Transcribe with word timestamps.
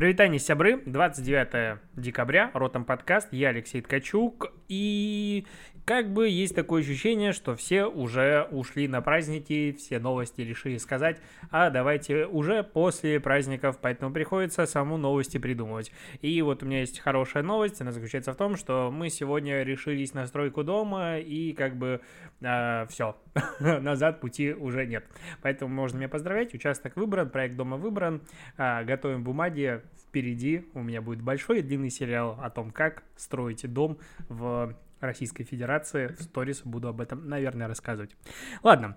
Привитание, 0.00 0.38
сябры. 0.38 0.80
29 0.86 1.78
декабря, 1.94 2.50
Ротом 2.54 2.86
подкаст, 2.86 3.28
я 3.32 3.50
Алексей 3.50 3.82
Ткачук. 3.82 4.50
И 4.66 5.44
как 5.84 6.12
бы 6.12 6.28
есть 6.28 6.54
такое 6.54 6.82
ощущение, 6.82 7.32
что 7.32 7.56
все 7.56 7.84
уже 7.84 8.46
ушли 8.52 8.86
на 8.86 9.02
праздники, 9.02 9.72
все 9.72 9.98
новости 9.98 10.40
решили 10.40 10.76
сказать, 10.76 11.20
а 11.50 11.68
давайте 11.68 12.26
уже 12.26 12.62
после 12.62 13.18
праздников, 13.18 13.78
поэтому 13.82 14.12
приходится 14.12 14.66
саму 14.66 14.96
новости 14.96 15.38
придумывать. 15.38 15.92
И 16.22 16.40
вот 16.42 16.62
у 16.62 16.66
меня 16.66 16.80
есть 16.80 17.00
хорошая 17.00 17.42
новость, 17.42 17.80
она 17.80 17.90
заключается 17.90 18.32
в 18.32 18.36
том, 18.36 18.56
что 18.56 18.90
мы 18.92 19.10
сегодня 19.10 19.64
решились 19.64 20.14
на 20.14 20.26
стройку 20.26 20.62
дома, 20.62 21.18
и 21.18 21.52
как 21.52 21.76
бы 21.76 22.00
э, 22.40 22.86
все, 22.88 23.16
назад 23.60 24.20
пути 24.20 24.52
уже 24.52 24.86
нет. 24.86 25.04
Поэтому 25.42 25.74
можно 25.74 25.96
меня 25.96 26.08
поздравлять, 26.08 26.54
участок 26.54 26.96
выбран, 26.96 27.28
проект 27.28 27.56
дома 27.56 27.76
выбран, 27.76 28.22
э, 28.56 28.84
готовим 28.84 29.24
бумаги, 29.24 29.82
впереди 29.96 30.66
у 30.74 30.82
меня 30.82 31.02
будет 31.02 31.22
большой 31.22 31.60
и 31.60 31.62
длинный 31.62 31.90
сериал 31.90 32.38
о 32.40 32.50
том, 32.50 32.70
как 32.70 33.04
строить 33.16 33.70
дом 33.72 33.98
в 34.28 34.76
Российской 35.00 35.44
Федерации. 35.44 36.08
В 36.18 36.22
сторис 36.22 36.62
буду 36.64 36.88
об 36.88 37.00
этом, 37.00 37.28
наверное, 37.28 37.68
рассказывать. 37.68 38.16
Ладно, 38.62 38.96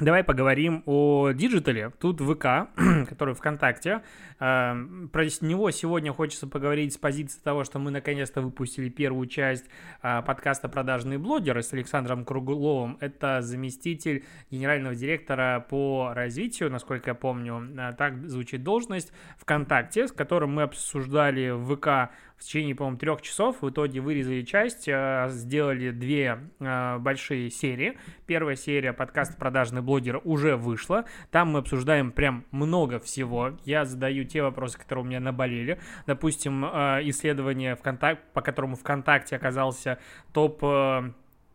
Давай 0.00 0.22
поговорим 0.22 0.84
о 0.86 1.32
диджитале. 1.32 1.90
Тут 1.98 2.20
ВК, 2.20 2.70
который 3.08 3.34
ВКонтакте. 3.34 4.02
Эм, 4.38 5.08
про 5.08 5.24
него 5.40 5.72
сегодня 5.72 6.12
хочется 6.12 6.46
поговорить 6.46 6.92
с 6.92 6.96
позиции 6.96 7.40
того, 7.42 7.64
что 7.64 7.80
мы 7.80 7.90
наконец-то 7.90 8.40
выпустили 8.40 8.90
первую 8.90 9.26
часть 9.26 9.64
э, 10.04 10.22
подкаста 10.22 10.68
«Продажные 10.68 11.18
блогеры» 11.18 11.64
с 11.64 11.72
Александром 11.72 12.24
Кругловым. 12.24 12.96
Это 13.00 13.42
заместитель 13.42 14.24
генерального 14.52 14.94
директора 14.94 15.66
по 15.68 16.12
развитию, 16.14 16.70
насколько 16.70 17.10
я 17.10 17.14
помню. 17.16 17.68
Э, 17.76 17.92
так 17.92 18.28
звучит 18.28 18.62
должность 18.62 19.12
ВКонтакте, 19.38 20.06
с 20.06 20.12
которым 20.12 20.52
мы 20.54 20.62
обсуждали 20.62 21.50
ВК 21.74 22.14
в 22.38 22.44
течение, 22.44 22.74
по-моему, 22.74 22.98
трех 22.98 23.20
часов. 23.22 23.62
В 23.62 23.70
итоге 23.70 24.00
вырезали 24.00 24.42
часть, 24.42 24.88
э, 24.88 25.26
сделали 25.30 25.90
две 25.90 26.38
большие 26.58 27.50
серии. 27.50 27.98
Первая 28.26 28.56
серия 28.56 28.92
подкаста 28.92 29.36
«Продажный 29.36 29.82
блогер» 29.82 30.20
уже 30.24 30.56
вышла. 30.56 31.04
Там 31.30 31.52
мы 31.52 31.60
обсуждаем 31.60 32.12
прям 32.12 32.44
много 32.50 33.00
всего. 33.00 33.56
Я 33.64 33.84
задаю 33.84 34.24
те 34.24 34.42
вопросы, 34.42 34.78
которые 34.78 35.04
у 35.04 35.08
меня 35.08 35.20
наболели. 35.20 35.80
Допустим, 36.06 36.64
э, 36.64 37.00
исследование, 37.04 37.74
ВКонтак... 37.76 38.20
по 38.32 38.40
которому 38.40 38.76
ВКонтакте 38.76 39.36
оказался 39.36 39.98
топ 40.32 40.62
э, 40.62 41.12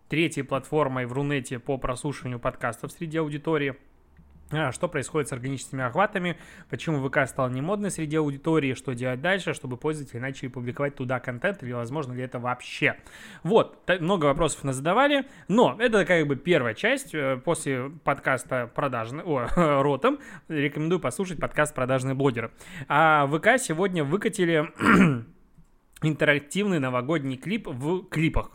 третьей 0.10 0.44
платформой 0.44 1.06
в 1.06 1.14
Рунете 1.14 1.60
по 1.60 1.78
прослушиванию 1.78 2.40
подкастов 2.40 2.92
среди 2.92 3.18
аудитории. 3.18 3.76
А, 4.56 4.72
что 4.72 4.88
происходит 4.88 5.30
с 5.30 5.34
органическими 5.34 5.84
охватами, 5.84 6.38
почему 6.70 7.08
ВК 7.08 7.28
стал 7.28 7.50
немодной 7.50 7.90
среди 7.90 8.18
аудитории, 8.18 8.74
что 8.76 8.94
делать 8.94 9.22
дальше, 9.22 9.54
чтобы 9.54 9.78
пользователи 9.78 10.20
начали 10.20 10.48
публиковать 10.48 10.96
туда 10.96 11.20
контент, 11.20 11.64
или 11.64 11.72
возможно 11.72 12.14
ли 12.14 12.24
это 12.24 12.40
вообще. 12.40 12.96
Вот, 13.42 13.90
много 14.00 14.26
вопросов 14.26 14.64
нас 14.64 14.76
задавали, 14.76 15.26
но 15.48 15.76
это 15.80 16.06
как 16.06 16.28
бы 16.28 16.36
первая 16.36 16.76
часть. 16.76 17.16
Э, 17.16 17.38
после 17.44 17.90
подкаста 18.04 18.70
продажный, 18.74 19.24
о, 19.24 19.48
ротом, 19.82 20.20
рекомендую 20.48 21.00
послушать 21.00 21.40
подкаст 21.40 21.74
продажные 21.74 22.14
блогеры. 22.14 22.52
А 22.88 23.28
ВК 23.28 23.60
сегодня 23.60 24.04
выкатили 24.04 24.72
интерактивный 26.04 26.80
новогодний 26.80 27.38
клип 27.38 27.68
в 27.68 28.04
клипах 28.04 28.52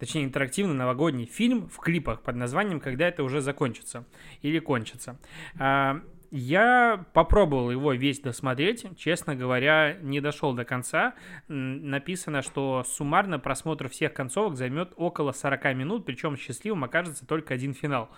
точнее 0.00 0.24
интерактивный 0.24 0.74
новогодний 0.74 1.26
фильм 1.26 1.68
в 1.68 1.76
клипах 1.78 2.22
под 2.22 2.34
названием 2.34 2.80
«Когда 2.80 3.06
это 3.06 3.22
уже 3.22 3.40
закончится» 3.40 4.06
или 4.42 4.58
«Кончится». 4.58 5.18
А, 5.58 6.00
я 6.30 7.06
попробовал 7.12 7.72
его 7.72 7.92
весь 7.92 8.20
досмотреть, 8.20 8.86
честно 8.96 9.34
говоря, 9.34 9.96
не 10.00 10.20
дошел 10.20 10.52
до 10.52 10.64
конца. 10.64 11.14
Написано, 11.48 12.42
что 12.42 12.84
суммарно 12.86 13.40
просмотр 13.40 13.88
всех 13.88 14.12
концовок 14.12 14.56
займет 14.56 14.92
около 14.96 15.32
40 15.32 15.74
минут, 15.74 16.06
причем 16.06 16.36
счастливым 16.36 16.84
окажется 16.84 17.26
только 17.26 17.54
один 17.54 17.74
финал. 17.74 18.10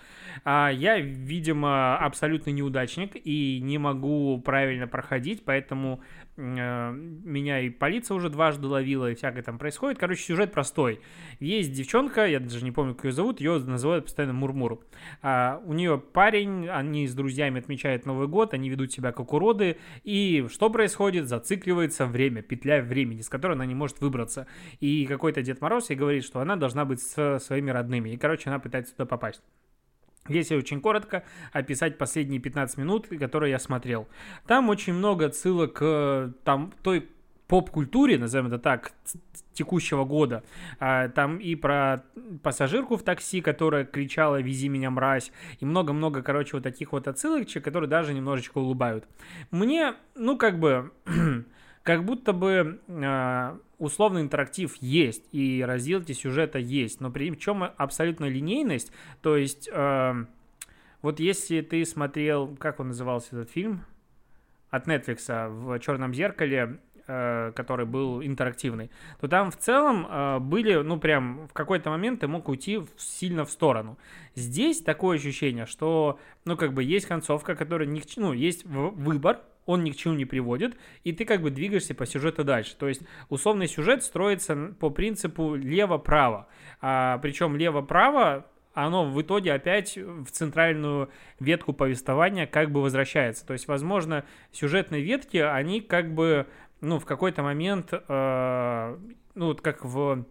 А 0.45 0.69
я, 0.69 0.99
видимо, 0.99 1.97
абсолютно 1.97 2.51
неудачник 2.51 3.13
и 3.15 3.61
не 3.63 3.79
могу 3.79 4.39
правильно 4.43 4.87
проходить, 4.87 5.43
поэтому 5.45 6.03
меня 6.37 7.61
и 7.61 7.69
полиция 7.69 8.15
уже 8.15 8.31
дважды 8.31 8.67
ловила, 8.67 9.11
и 9.11 9.15
всякое 9.15 9.43
там 9.43 9.59
происходит. 9.59 9.99
Короче, 9.99 10.23
сюжет 10.23 10.53
простой. 10.53 11.01
Есть 11.41 11.73
девчонка, 11.73 12.27
я 12.27 12.41
даже 12.41 12.65
не 12.65 12.73
помню, 12.73 12.95
как 12.95 13.05
ее 13.05 13.13
зовут, 13.13 13.41
ее 13.41 13.59
называют 13.59 14.07
постоянно 14.07 14.33
Мурмур. 14.33 14.81
А, 15.21 15.61
у 15.65 15.75
нее 15.75 15.99
парень, 15.99 16.69
они 16.69 17.07
с 17.07 17.15
друзьями 17.15 17.61
отмечают 17.61 18.07
Новый 18.07 18.29
год, 18.29 18.55
они 18.55 18.71
ведут 18.71 18.93
себя 18.93 19.13
как 19.13 19.33
уроды, 19.33 19.77
и 20.05 20.47
что 20.51 20.71
происходит? 20.71 21.29
Зацикливается 21.29 22.07
время, 22.07 22.43
петля 22.43 22.83
времени, 22.83 23.21
с 23.21 23.29
которой 23.29 23.53
она 23.53 23.67
не 23.67 23.75
может 23.75 24.01
выбраться. 24.01 24.47
И 24.81 25.05
какой-то 25.07 25.43
Дед 25.43 25.61
Мороз 25.61 25.91
ей 25.91 25.97
говорит, 25.97 26.25
что 26.25 26.41
она 26.41 26.57
должна 26.57 26.85
быть 26.85 27.01
со 27.03 27.39
своими 27.39 27.71
родными, 27.71 28.11
и, 28.11 28.17
короче, 28.17 28.49
она 28.49 28.59
пытается 28.59 28.93
туда 28.93 29.07
попасть. 29.07 29.43
Если 30.29 30.55
очень 30.55 30.81
коротко 30.81 31.25
описать 31.53 31.99
последние 31.99 32.41
15 32.41 32.77
минут, 32.79 33.09
которые 33.09 33.51
я 33.51 33.59
смотрел. 33.59 34.07
Там 34.47 34.69
очень 34.69 34.95
много 34.95 35.27
отсылок 35.27 35.73
к 35.75 36.33
там, 36.45 36.73
той 36.83 37.09
поп-культуре, 37.53 38.19
назовем 38.19 38.47
это 38.47 38.59
так, 38.59 38.93
текущего 39.53 40.05
года. 40.05 40.43
А, 40.81 41.09
там 41.09 41.37
и 41.37 41.55
про 41.55 42.05
пассажирку 42.43 42.97
в 42.97 43.03
такси, 43.03 43.43
которая 43.43 43.85
кричала 43.85 44.41
«Вези 44.41 44.69
меня, 44.71 44.91
мразь», 44.91 45.33
и 45.61 45.67
много-много, 45.67 46.23
короче, 46.23 46.57
вот 46.57 46.63
таких 46.63 46.93
вот 46.93 47.09
отсылок, 47.09 47.47
которые 47.63 47.91
даже 47.91 48.15
немножечко 48.15 48.57
улыбают. 48.57 49.07
Мне, 49.51 49.95
ну, 50.15 50.39
как 50.39 50.59
бы, 50.59 50.93
как 51.83 52.05
будто 52.05 52.33
бы 52.33 52.81
э, 52.87 53.59
условный 53.79 54.23
интерактив 54.23 54.75
есть, 54.81 55.25
и 55.33 55.65
разделки 55.67 56.13
сюжета 56.13 56.59
есть, 56.59 57.01
но 57.01 57.11
при 57.11 57.37
чем 57.37 57.65
абсолютно 57.77 58.27
линейность, 58.27 58.93
то 59.21 59.37
есть 59.37 59.69
э, 59.73 60.25
вот 61.03 61.21
если 61.21 61.61
ты 61.61 61.85
смотрел, 61.85 62.57
как 62.57 62.79
он 62.81 62.89
назывался 62.89 63.29
этот 63.33 63.51
фильм, 63.51 63.85
от 64.71 64.87
Netflix 64.87 65.49
в 65.51 65.79
«Черном 65.81 66.15
зеркале», 66.15 66.79
э, 67.07 67.53
который 67.55 67.85
был 67.85 68.23
интерактивный, 68.23 68.91
то 69.21 69.29
там 69.29 69.51
в 69.51 69.57
целом 69.59 70.49
были, 70.49 70.77
ну 70.77 70.99
прям 70.99 71.49
в 71.49 71.53
какой-то 71.53 71.91
момент 71.91 72.21
ты 72.21 72.29
мог 72.29 72.49
уйти 72.49 72.81
сильно 72.97 73.45
в 73.45 73.51
сторону. 73.51 73.99
Здесь 74.35 74.81
такое 74.81 75.19
ощущение, 75.19 75.67
что, 75.67 76.19
ну 76.45 76.57
как 76.57 76.73
бы 76.73 76.85
есть 76.85 77.07
концовка, 77.07 77.57
которая 77.57 77.89
ни 77.89 77.99
к 77.99 78.07
чему, 78.07 78.29
ну 78.29 78.33
есть 78.33 78.65
выбор, 78.65 79.41
он 79.67 79.85
ни 79.85 79.91
к 79.91 79.97
чему 79.97 80.15
не 80.15 80.25
приводит, 80.25 80.77
и 81.05 81.13
ты 81.13 81.25
как 81.25 81.43
бы 81.43 81.51
двигаешься 81.51 81.95
по 81.95 82.07
сюжету 82.07 82.45
дальше. 82.45 82.77
То 82.77 82.89
есть 82.89 83.03
условный 83.29 83.69
сюжет 83.69 84.03
строится 84.03 84.75
по 84.79 84.91
принципу 84.91 85.55
лево-право. 85.55 86.49
А, 86.81 87.19
причем 87.19 87.57
лево-право 87.57 88.47
оно 88.75 89.05
в 89.05 89.21
итоге 89.21 89.53
опять 89.53 89.97
в 89.97 90.31
центральную 90.31 91.11
ветку 91.39 91.73
повествования 91.73 92.47
как 92.47 92.71
бы 92.71 92.81
возвращается. 92.83 93.47
То 93.47 93.53
есть, 93.53 93.69
возможно, 93.69 94.25
сюжетные 94.51 95.03
ветки, 95.03 95.37
они 95.37 95.81
как 95.81 96.15
бы, 96.15 96.47
ну, 96.81 96.99
в 96.99 97.05
какой-то 97.05 97.43
момент, 97.43 97.93
э, 97.93 98.97
ну, 99.35 99.47
вот 99.47 99.61
как 99.61 99.85
в 99.85 100.25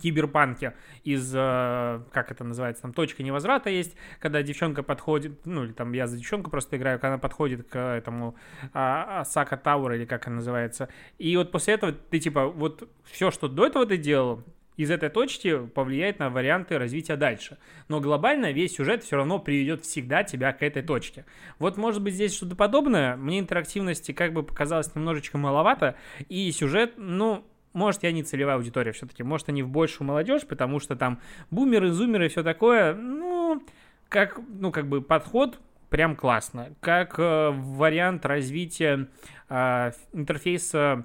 киберпанке 0.00 0.74
из, 1.04 1.32
э, 1.34 2.00
как 2.12 2.30
это 2.30 2.44
называется, 2.44 2.82
там 2.82 2.92
точка 2.92 3.22
невозврата 3.22 3.70
есть, 3.70 3.96
когда 4.20 4.42
девчонка 4.42 4.82
подходит, 4.82 5.44
ну 5.44 5.64
или 5.64 5.72
там 5.72 5.92
я 5.92 6.06
за 6.06 6.16
девчонку 6.16 6.50
просто 6.50 6.76
играю, 6.76 6.98
когда 6.98 7.14
она 7.14 7.18
подходит 7.18 7.68
к 7.68 7.78
этому 7.78 8.36
а, 8.72 9.24
Сака 9.24 9.56
Тауэр 9.56 9.92
или 9.92 10.04
как 10.04 10.26
она 10.26 10.36
называется, 10.36 10.88
и 11.18 11.36
вот 11.36 11.50
после 11.50 11.74
этого 11.74 11.92
ты 11.92 12.18
типа 12.18 12.46
вот 12.48 12.88
все, 13.04 13.30
что 13.30 13.48
до 13.48 13.66
этого 13.66 13.86
ты 13.86 13.96
делал, 13.96 14.44
из 14.76 14.90
этой 14.90 15.10
точки 15.10 15.66
повлияет 15.66 16.18
на 16.18 16.30
варианты 16.30 16.78
развития 16.78 17.16
дальше. 17.16 17.58
Но 17.88 18.00
глобально 18.00 18.52
весь 18.52 18.74
сюжет 18.74 19.04
все 19.04 19.16
равно 19.16 19.38
приведет 19.38 19.84
всегда 19.84 20.24
тебя 20.24 20.52
к 20.52 20.62
этой 20.62 20.82
точке. 20.82 21.26
Вот 21.58 21.76
может 21.76 22.02
быть 22.02 22.14
здесь 22.14 22.34
что-то 22.34 22.56
подобное. 22.56 23.16
Мне 23.16 23.38
интерактивности 23.38 24.12
как 24.12 24.32
бы 24.32 24.42
показалось 24.42 24.94
немножечко 24.94 25.36
маловато. 25.36 25.96
И 26.28 26.50
сюжет, 26.52 26.94
ну, 26.96 27.44
может, 27.72 28.02
я 28.02 28.12
не 28.12 28.22
целевая 28.22 28.56
аудитория 28.56 28.92
все-таки, 28.92 29.22
может, 29.22 29.48
они 29.48 29.62
в 29.62 29.68
большую 29.68 30.06
молодежь, 30.06 30.46
потому 30.46 30.80
что 30.80 30.96
там 30.96 31.20
бумеры, 31.50 31.90
зумеры 31.90 32.26
и 32.26 32.28
все 32.28 32.42
такое, 32.42 32.94
ну, 32.94 33.62
как, 34.08 34.38
ну, 34.48 34.70
как 34.70 34.86
бы 34.86 35.00
подход 35.00 35.58
прям 35.88 36.16
классно. 36.16 36.70
Как 36.80 37.18
э, 37.18 37.50
вариант 37.50 38.24
развития 38.26 39.08
э, 39.48 39.92
интерфейса 40.12 41.04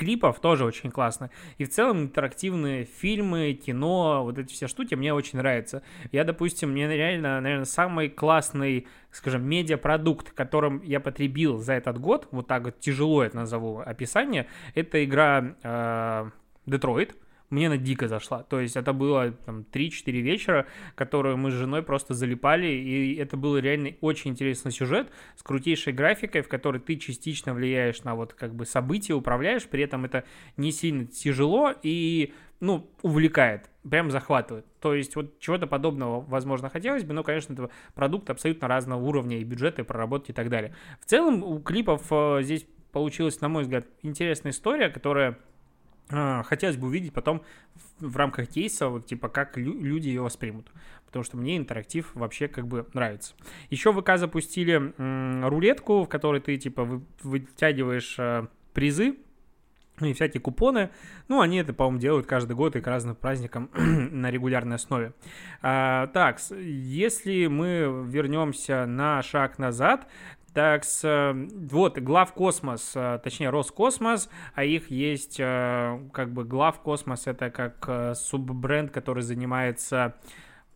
клипов 0.00 0.40
тоже 0.40 0.64
очень 0.64 0.90
классно. 0.90 1.30
И 1.58 1.64
в 1.64 1.68
целом 1.68 2.04
интерактивные 2.04 2.84
фильмы, 2.84 3.52
кино, 3.52 4.22
вот 4.24 4.38
эти 4.38 4.50
все 4.54 4.66
штуки 4.66 4.94
мне 4.94 5.12
очень 5.12 5.38
нравятся. 5.38 5.82
Я, 6.10 6.24
допустим, 6.24 6.70
мне 6.70 6.88
реально, 6.88 7.38
наверное, 7.42 7.66
самый 7.66 8.08
классный, 8.08 8.86
скажем, 9.10 9.44
медиапродукт, 9.44 10.30
которым 10.30 10.80
я 10.82 11.00
потребил 11.00 11.58
за 11.58 11.74
этот 11.74 11.98
год, 11.98 12.28
вот 12.30 12.46
так 12.46 12.64
вот 12.64 12.80
тяжело 12.80 13.22
это 13.22 13.36
назову 13.36 13.80
описание, 13.80 14.46
это 14.74 15.04
игра 15.04 15.54
э, 15.62 16.30
Detroit 16.66 17.14
мне 17.50 17.66
она 17.66 17.76
дико 17.76 18.08
зашла. 18.08 18.42
То 18.42 18.60
есть 18.60 18.76
это 18.76 18.92
было 18.92 19.32
там 19.32 19.64
3-4 19.70 20.10
вечера, 20.20 20.66
которые 20.94 21.36
мы 21.36 21.50
с 21.50 21.54
женой 21.54 21.82
просто 21.82 22.14
залипали, 22.14 22.66
и 22.66 23.16
это 23.16 23.36
был 23.36 23.58
реально 23.58 23.94
очень 24.00 24.30
интересный 24.30 24.72
сюжет 24.72 25.10
с 25.36 25.42
крутейшей 25.42 25.92
графикой, 25.92 26.42
в 26.42 26.48
которой 26.48 26.78
ты 26.78 26.96
частично 26.96 27.52
влияешь 27.52 28.02
на 28.04 28.14
вот 28.14 28.32
как 28.34 28.54
бы 28.54 28.64
события, 28.64 29.14
управляешь, 29.14 29.66
при 29.66 29.82
этом 29.82 30.04
это 30.04 30.24
не 30.56 30.72
сильно 30.72 31.06
тяжело 31.06 31.74
и 31.82 32.32
ну, 32.60 32.90
увлекает, 33.02 33.70
прям 33.88 34.10
захватывает. 34.10 34.66
То 34.80 34.94
есть 34.94 35.16
вот 35.16 35.38
чего-то 35.40 35.66
подобного, 35.66 36.20
возможно, 36.20 36.68
хотелось 36.68 37.04
бы, 37.04 37.14
но, 37.14 37.24
конечно, 37.24 37.54
это 37.54 37.70
продукт 37.94 38.28
абсолютно 38.30 38.68
разного 38.68 39.02
уровня 39.02 39.38
и 39.38 39.44
бюджета, 39.44 39.82
и 39.82 39.84
проработки 39.84 40.30
и 40.30 40.34
так 40.34 40.50
далее. 40.50 40.74
В 41.00 41.06
целом 41.06 41.42
у 41.42 41.58
клипов 41.60 42.06
э, 42.10 42.40
здесь 42.42 42.66
получилась, 42.92 43.40
на 43.40 43.48
мой 43.48 43.62
взгляд, 43.62 43.86
интересная 44.02 44.52
история, 44.52 44.90
которая 44.90 45.38
хотелось 46.10 46.76
бы 46.76 46.88
увидеть 46.88 47.12
потом 47.12 47.42
в, 47.98 48.08
в 48.08 48.16
рамках 48.16 48.48
кейса, 48.48 48.88
вот 48.88 49.06
типа 49.06 49.28
как 49.28 49.56
лю- 49.56 49.80
люди 49.80 50.08
ее 50.08 50.22
воспримут. 50.22 50.70
Потому 51.06 51.24
что 51.24 51.36
мне 51.36 51.56
интерактив 51.56 52.10
вообще 52.14 52.48
как 52.48 52.66
бы 52.66 52.86
нравится. 52.94 53.34
Еще 53.70 53.92
ВК 53.92 54.16
запустили 54.16 54.92
м- 54.96 55.46
рулетку, 55.46 56.02
в 56.04 56.08
которой 56.08 56.40
ты 56.40 56.56
типа 56.56 56.84
вы- 56.84 57.02
вытягиваешь 57.22 58.16
э, 58.18 58.46
призы 58.74 59.16
ну 60.00 60.06
и 60.06 60.12
всякие 60.14 60.40
купоны. 60.40 60.90
Ну, 61.28 61.40
они 61.40 61.58
это, 61.58 61.72
по-моему, 61.72 61.98
делают 61.98 62.26
каждый 62.26 62.56
год 62.56 62.74
и 62.74 62.80
к 62.80 62.86
разным 62.86 63.14
праздникам 63.14 63.70
на 63.74 64.30
регулярной 64.30 64.76
основе. 64.76 65.12
А, 65.62 66.06
так, 66.08 66.40
если 66.50 67.46
мы 67.46 68.06
вернемся 68.08 68.86
на 68.86 69.22
шаг 69.22 69.58
назад, 69.58 70.08
так, 70.54 70.84
с, 70.84 71.34
вот, 71.34 71.98
глав 71.98 72.32
космос, 72.32 72.92
а, 72.94 73.18
точнее, 73.18 73.50
Роскосмос, 73.50 74.28
а 74.54 74.64
их 74.64 74.90
есть, 74.90 75.38
а, 75.40 76.00
как 76.12 76.32
бы, 76.32 76.44
глав 76.44 76.80
космос, 76.80 77.26
это 77.26 77.50
как 77.50 78.16
суббренд, 78.16 78.90
который 78.90 79.22
занимается 79.22 80.16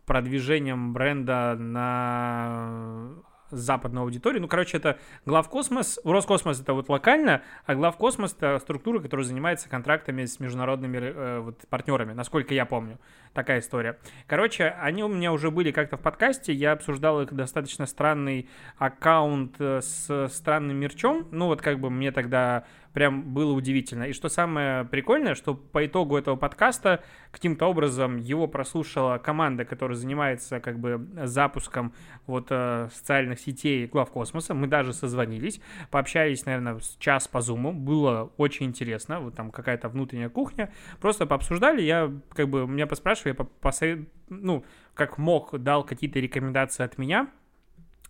продвижением 0.06 0.93
бренда 0.93 1.56
на 1.59 3.15
западную 3.50 4.02
аудиторию. 4.05 4.43
Ну, 4.43 4.49
короче, 4.49 4.76
это 4.76 4.99
главкосмос. 5.26 6.00
Роскосмос 6.05 6.61
это 6.61 6.75
вот 6.75 6.88
локально, 6.88 7.43
а 7.67 7.75
главкосмос 7.75 8.35
это 8.35 8.58
структура, 8.58 9.00
которая 9.00 9.25
занимается 9.25 9.69
контрактами 9.69 10.25
с 10.25 10.41
международными 10.41 10.99
э, 10.99 11.38
вот, 11.41 11.58
партнерами, 11.69 12.12
насколько 12.12 12.55
я 12.55 12.67
помню. 12.67 12.99
Такая 13.32 13.61
история. 13.61 13.99
Короче, 14.26 14.69
они 14.81 15.02
у 15.02 15.08
меня 15.08 15.32
уже 15.32 15.50
были 15.50 15.73
как-то 15.73 15.96
в 15.96 16.00
подкасте, 16.00 16.52
я 16.52 16.73
обсуждал 16.73 17.20
их 17.20 17.32
достаточно 17.32 17.87
странный 17.87 18.49
аккаунт 18.79 19.56
э, 19.58 19.81
с 19.81 20.29
странным 20.29 20.76
мерчом. 20.76 21.26
Ну, 21.31 21.47
вот 21.47 21.61
как 21.61 21.81
бы 21.81 21.90
мне 21.90 22.12
тогда 22.12 22.64
прям 22.94 23.35
было 23.35 23.52
удивительно. 23.52 24.05
И 24.05 24.12
что 24.12 24.29
самое 24.29 24.85
прикольное, 24.85 25.35
что 25.35 25.55
по 25.55 25.85
итогу 25.85 26.17
этого 26.17 26.37
подкаста 26.37 27.02
каким-то 27.32 27.67
образом 27.67 28.17
его 28.17 28.46
прослушала 28.46 29.19
команда, 29.19 29.64
которая 29.64 29.96
занимается 29.96 30.61
как 30.61 30.79
бы 30.79 31.06
запуском 31.25 31.93
вот 32.26 32.46
э, 32.50 32.88
социальных 32.94 33.41
сетей 33.41 33.87
глав 33.87 34.11
космоса. 34.11 34.55
Мы 34.55 34.69
даже 34.69 34.93
созвонились, 34.93 35.61
пообщались, 35.91 36.46
наверное, 36.46 36.79
час 37.00 37.26
по 37.26 37.41
зуму. 37.41 37.73
Было 37.73 38.32
очень 38.37 38.67
интересно. 38.67 39.20
Вот 39.20 39.35
там 39.35 39.50
какая-то 39.50 39.88
внутренняя 39.88 40.29
кухня. 40.29 40.73
Просто 41.00 41.26
пообсуждали. 41.26 41.82
Я 41.82 42.12
как 42.31 42.49
бы 42.49 42.67
меня 42.67 42.87
поспрашивали, 42.87 43.37
я 43.37 43.44
посовет... 43.44 44.08
ну, 44.29 44.64
как 44.94 45.19
мог, 45.19 45.58
дал 45.58 45.82
какие-то 45.82 46.20
рекомендации 46.20 46.85
от 46.85 46.97
меня 46.97 47.29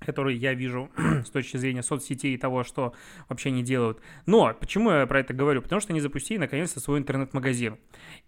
которые 0.00 0.36
я 0.36 0.54
вижу 0.54 0.90
с 1.24 1.30
точки 1.30 1.56
зрения 1.56 1.82
соцсетей 1.82 2.34
и 2.34 2.38
того, 2.38 2.64
что 2.64 2.94
вообще 3.28 3.48
они 3.48 3.62
делают. 3.62 4.00
Но 4.26 4.54
почему 4.54 4.90
я 4.90 5.06
про 5.06 5.20
это 5.20 5.34
говорю? 5.34 5.62
Потому 5.62 5.80
что 5.80 5.92
они 5.92 6.00
запустили 6.00 6.38
наконец-то 6.38 6.80
свой 6.80 6.98
интернет-магазин. 6.98 7.78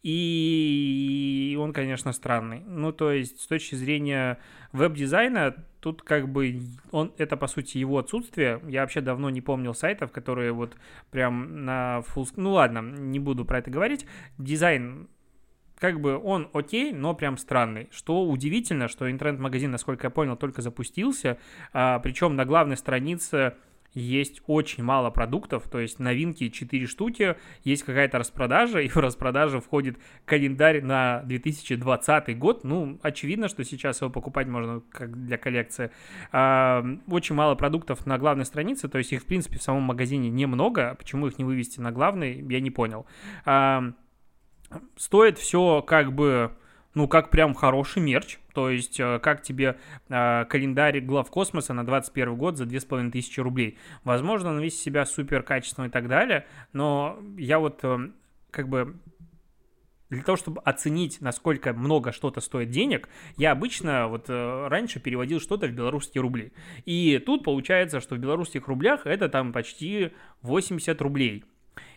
И 0.03 1.57
он, 1.61 1.73
конечно, 1.73 2.13
странный. 2.13 2.61
Ну, 2.67 2.93
то 2.93 3.13
есть 3.13 3.41
с 3.41 3.47
точки 3.47 3.75
зрения 3.75 4.39
веб-дизайна 4.73 5.65
тут 5.81 6.03
как 6.03 6.29
бы 6.29 6.61
он 6.91 7.13
это 7.19 7.37
по 7.37 7.47
сути 7.47 7.79
его 7.79 7.99
отсутствие. 7.99 8.61
Я 8.67 8.81
вообще 8.83 9.01
давно 9.01 9.31
не 9.31 9.41
помнил 9.41 9.75
сайтов, 9.75 10.13
которые 10.13 10.53
вот 10.53 10.77
прям 11.11 11.65
на 11.65 12.03
full... 12.15 12.27
Ну 12.37 12.53
ладно, 12.53 12.81
не 12.81 13.19
буду 13.19 13.45
про 13.45 13.59
это 13.59 13.71
говорить. 13.71 14.07
Дизайн 14.39 15.09
как 15.79 16.01
бы 16.01 16.19
он 16.19 16.49
окей, 16.53 16.93
но 16.93 17.15
прям 17.15 17.37
странный. 17.37 17.89
Что 17.91 18.25
удивительно, 18.25 18.89
что 18.89 19.11
интернет-магазин, 19.11 19.71
насколько 19.71 20.07
я 20.07 20.11
понял, 20.11 20.37
только 20.37 20.63
запустился, 20.63 21.39
а, 21.73 21.99
причем 21.99 22.37
на 22.37 22.45
главной 22.45 22.77
странице 22.77 23.55
есть 23.97 24.43
очень 24.47 24.85
мало 24.85 25.11
продуктов, 25.11 25.69
то 25.71 25.81
есть 25.81 25.99
новинки 25.99 26.51
4 26.51 26.87
штуки, 26.87 27.37
есть 27.65 27.83
какая-то 27.83 28.19
распродажа, 28.19 28.81
и 28.83 28.89
в 28.89 28.97
распродажу 28.97 29.61
входит 29.61 29.99
календарь 30.25 30.83
на 30.83 31.23
2020 31.25 32.39
год. 32.39 32.65
Ну, 32.65 32.99
очевидно, 33.03 33.49
что 33.49 33.65
сейчас 33.65 34.01
его 34.01 34.11
покупать 34.11 34.47
можно 34.47 34.83
как 34.91 35.25
для 35.25 35.39
коллекции. 35.39 35.91
А, 36.31 36.85
очень 37.07 37.35
мало 37.35 37.55
продуктов 37.55 38.07
на 38.07 38.19
главной 38.19 38.45
странице, 38.45 38.89
то 38.89 38.99
есть 38.99 39.13
их, 39.13 39.23
в 39.23 39.27
принципе, 39.27 39.59
в 39.59 39.63
самом 39.63 39.83
магазине 39.83 40.29
немного. 40.29 40.95
Почему 40.99 41.27
их 41.27 41.39
не 41.39 41.45
вывести 41.45 41.81
на 41.81 41.91
главный, 41.91 42.45
я 42.49 42.61
не 42.61 42.71
понял. 42.71 43.07
А, 43.45 43.93
стоит 44.97 45.39
все 45.39 45.83
как 45.83 46.13
бы, 46.13 46.53
ну, 46.95 47.09
как 47.09 47.31
прям 47.31 47.55
хороший 47.55 48.03
мерч. 48.03 48.39
То 48.55 48.71
есть, 48.71 48.99
э, 49.01 49.19
как 49.19 49.43
тебе 49.43 49.79
э, 50.09 50.45
календарь 50.47 51.01
глав 51.01 51.31
космоса 51.31 51.75
на 51.75 51.85
21 51.85 52.37
год 52.37 52.57
за 52.57 52.65
2500 52.65 53.45
рублей. 53.45 53.79
Возможно, 54.05 54.51
он 54.51 54.61
весь 54.61 54.81
себя 54.81 55.05
супер 55.05 55.43
качественный 55.43 55.89
и 55.89 55.91
так 55.91 56.09
далее, 56.09 56.47
но 56.73 57.19
я 57.37 57.59
вот 57.59 57.81
э, 57.83 58.11
как 58.51 58.69
бы 58.69 58.97
для 60.09 60.23
того, 60.23 60.37
чтобы 60.37 60.61
оценить, 60.63 61.21
насколько 61.21 61.73
много 61.73 62.13
что-то 62.13 62.41
стоит 62.41 62.71
денег, 62.71 63.09
я 63.37 63.53
обычно 63.53 64.07
вот 64.09 64.27
э, 64.29 64.69
раньше 64.69 65.01
переводил 65.01 65.41
что-то 65.41 65.67
в 65.67 65.73
белорусские 65.73 66.23
рубли. 66.23 66.53
И 66.85 67.21
тут 67.25 67.45
получается, 67.45 68.01
что 68.01 68.15
в 68.15 68.19
белорусских 68.19 68.69
рублях 68.69 69.07
это 69.07 69.29
там 69.29 69.53
почти 69.53 70.13
80 70.43 71.01
рублей 71.03 71.45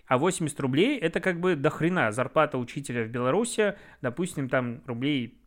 а 0.09 0.17
80 0.17 0.59
рублей 0.59 0.97
это 0.97 1.21
как 1.21 1.39
бы 1.39 1.55
дохрена 1.55 2.11
зарплата 2.11 2.57
учителя 2.57 3.03
в 3.05 3.09
Беларуси, 3.09 3.75
допустим, 4.01 4.49
там 4.49 4.81
рублей 4.87 5.39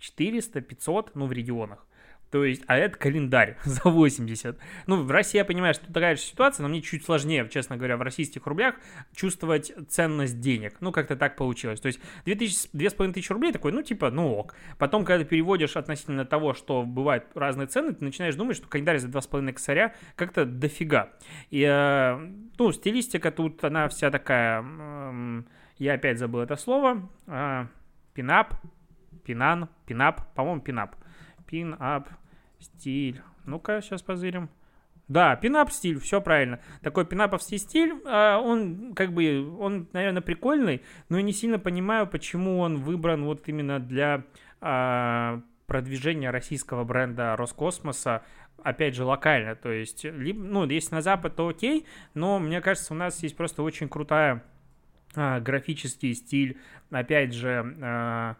400-500, 0.00 1.10
ну, 1.14 1.26
в 1.26 1.32
регионах. 1.32 1.86
То 2.30 2.44
есть, 2.44 2.62
а 2.66 2.76
это 2.76 2.98
календарь 2.98 3.56
за 3.64 3.88
80. 3.88 4.58
Ну, 4.86 5.02
в 5.02 5.10
России 5.10 5.38
я 5.38 5.44
понимаю, 5.44 5.74
что 5.74 5.92
такая 5.92 6.16
же 6.16 6.22
ситуация, 6.22 6.62
но 6.62 6.68
мне 6.68 6.82
чуть 6.82 7.04
сложнее, 7.04 7.48
честно 7.50 7.76
говоря, 7.76 7.96
в 7.96 8.02
российских 8.02 8.46
рублях 8.46 8.74
чувствовать 9.14 9.72
ценность 9.88 10.40
денег. 10.40 10.76
Ну, 10.80 10.92
как-то 10.92 11.16
так 11.16 11.36
получилось. 11.36 11.80
То 11.80 11.86
есть, 11.86 12.00
2000, 12.24 12.70
2500 12.72 13.30
рублей 13.30 13.52
такой, 13.52 13.72
ну, 13.72 13.82
типа, 13.82 14.10
ну 14.10 14.32
ок. 14.32 14.54
Потом, 14.78 15.04
когда 15.04 15.24
ты 15.24 15.30
переводишь 15.30 15.76
относительно 15.76 16.24
того, 16.24 16.52
что 16.54 16.82
бывают 16.82 17.24
разные 17.34 17.68
цены, 17.68 17.94
ты 17.94 18.04
начинаешь 18.04 18.34
думать, 18.34 18.56
что 18.56 18.66
календарь 18.68 18.98
за 18.98 19.08
2,5 19.08 19.52
косаря 19.52 19.94
как-то 20.16 20.44
дофига. 20.44 21.10
И, 21.50 21.62
э, 21.62 22.16
ну, 22.58 22.72
стилистика 22.72 23.30
тут, 23.30 23.62
она 23.62 23.88
вся 23.88 24.10
такая, 24.10 24.64
я 25.78 25.94
опять 25.94 26.18
забыл 26.18 26.40
это 26.40 26.56
слово, 26.56 27.08
э, 27.26 27.66
пинап, 28.14 28.54
пинан, 29.24 29.68
пинап, 29.86 30.34
по-моему, 30.34 30.60
пинап 30.60 30.96
пин-ап 31.46 32.08
стиль. 32.58 33.22
Ну-ка, 33.44 33.80
сейчас 33.80 34.02
позырим. 34.02 34.50
Да, 35.08 35.36
пинап 35.36 35.70
стиль, 35.70 36.00
все 36.00 36.20
правильно. 36.20 36.58
Такой 36.82 37.06
пинаповский 37.06 37.58
стиль, 37.58 37.94
а, 38.06 38.40
он 38.40 38.92
как 38.94 39.12
бы, 39.12 39.56
он, 39.58 39.88
наверное, 39.92 40.20
прикольный, 40.20 40.82
но 41.08 41.18
я 41.18 41.22
не 41.22 41.32
сильно 41.32 41.60
понимаю, 41.60 42.08
почему 42.08 42.58
он 42.58 42.80
выбран 42.80 43.24
вот 43.24 43.48
именно 43.48 43.78
для 43.78 44.24
а, 44.60 45.42
продвижения 45.66 46.30
российского 46.30 46.82
бренда 46.82 47.36
Роскосмоса, 47.36 48.24
опять 48.64 48.96
же, 48.96 49.04
локально. 49.04 49.54
То 49.54 49.70
есть, 49.70 50.04
ну, 50.04 50.64
если 50.66 50.96
на 50.96 51.02
Запад, 51.02 51.36
то 51.36 51.46
окей, 51.46 51.86
но 52.14 52.40
мне 52.40 52.60
кажется, 52.60 52.92
у 52.92 52.96
нас 52.96 53.22
есть 53.22 53.36
просто 53.36 53.62
очень 53.62 53.88
крутая 53.88 54.42
а, 55.14 55.38
графический 55.38 56.14
стиль, 56.14 56.58
опять 56.90 57.32
же, 57.32 58.36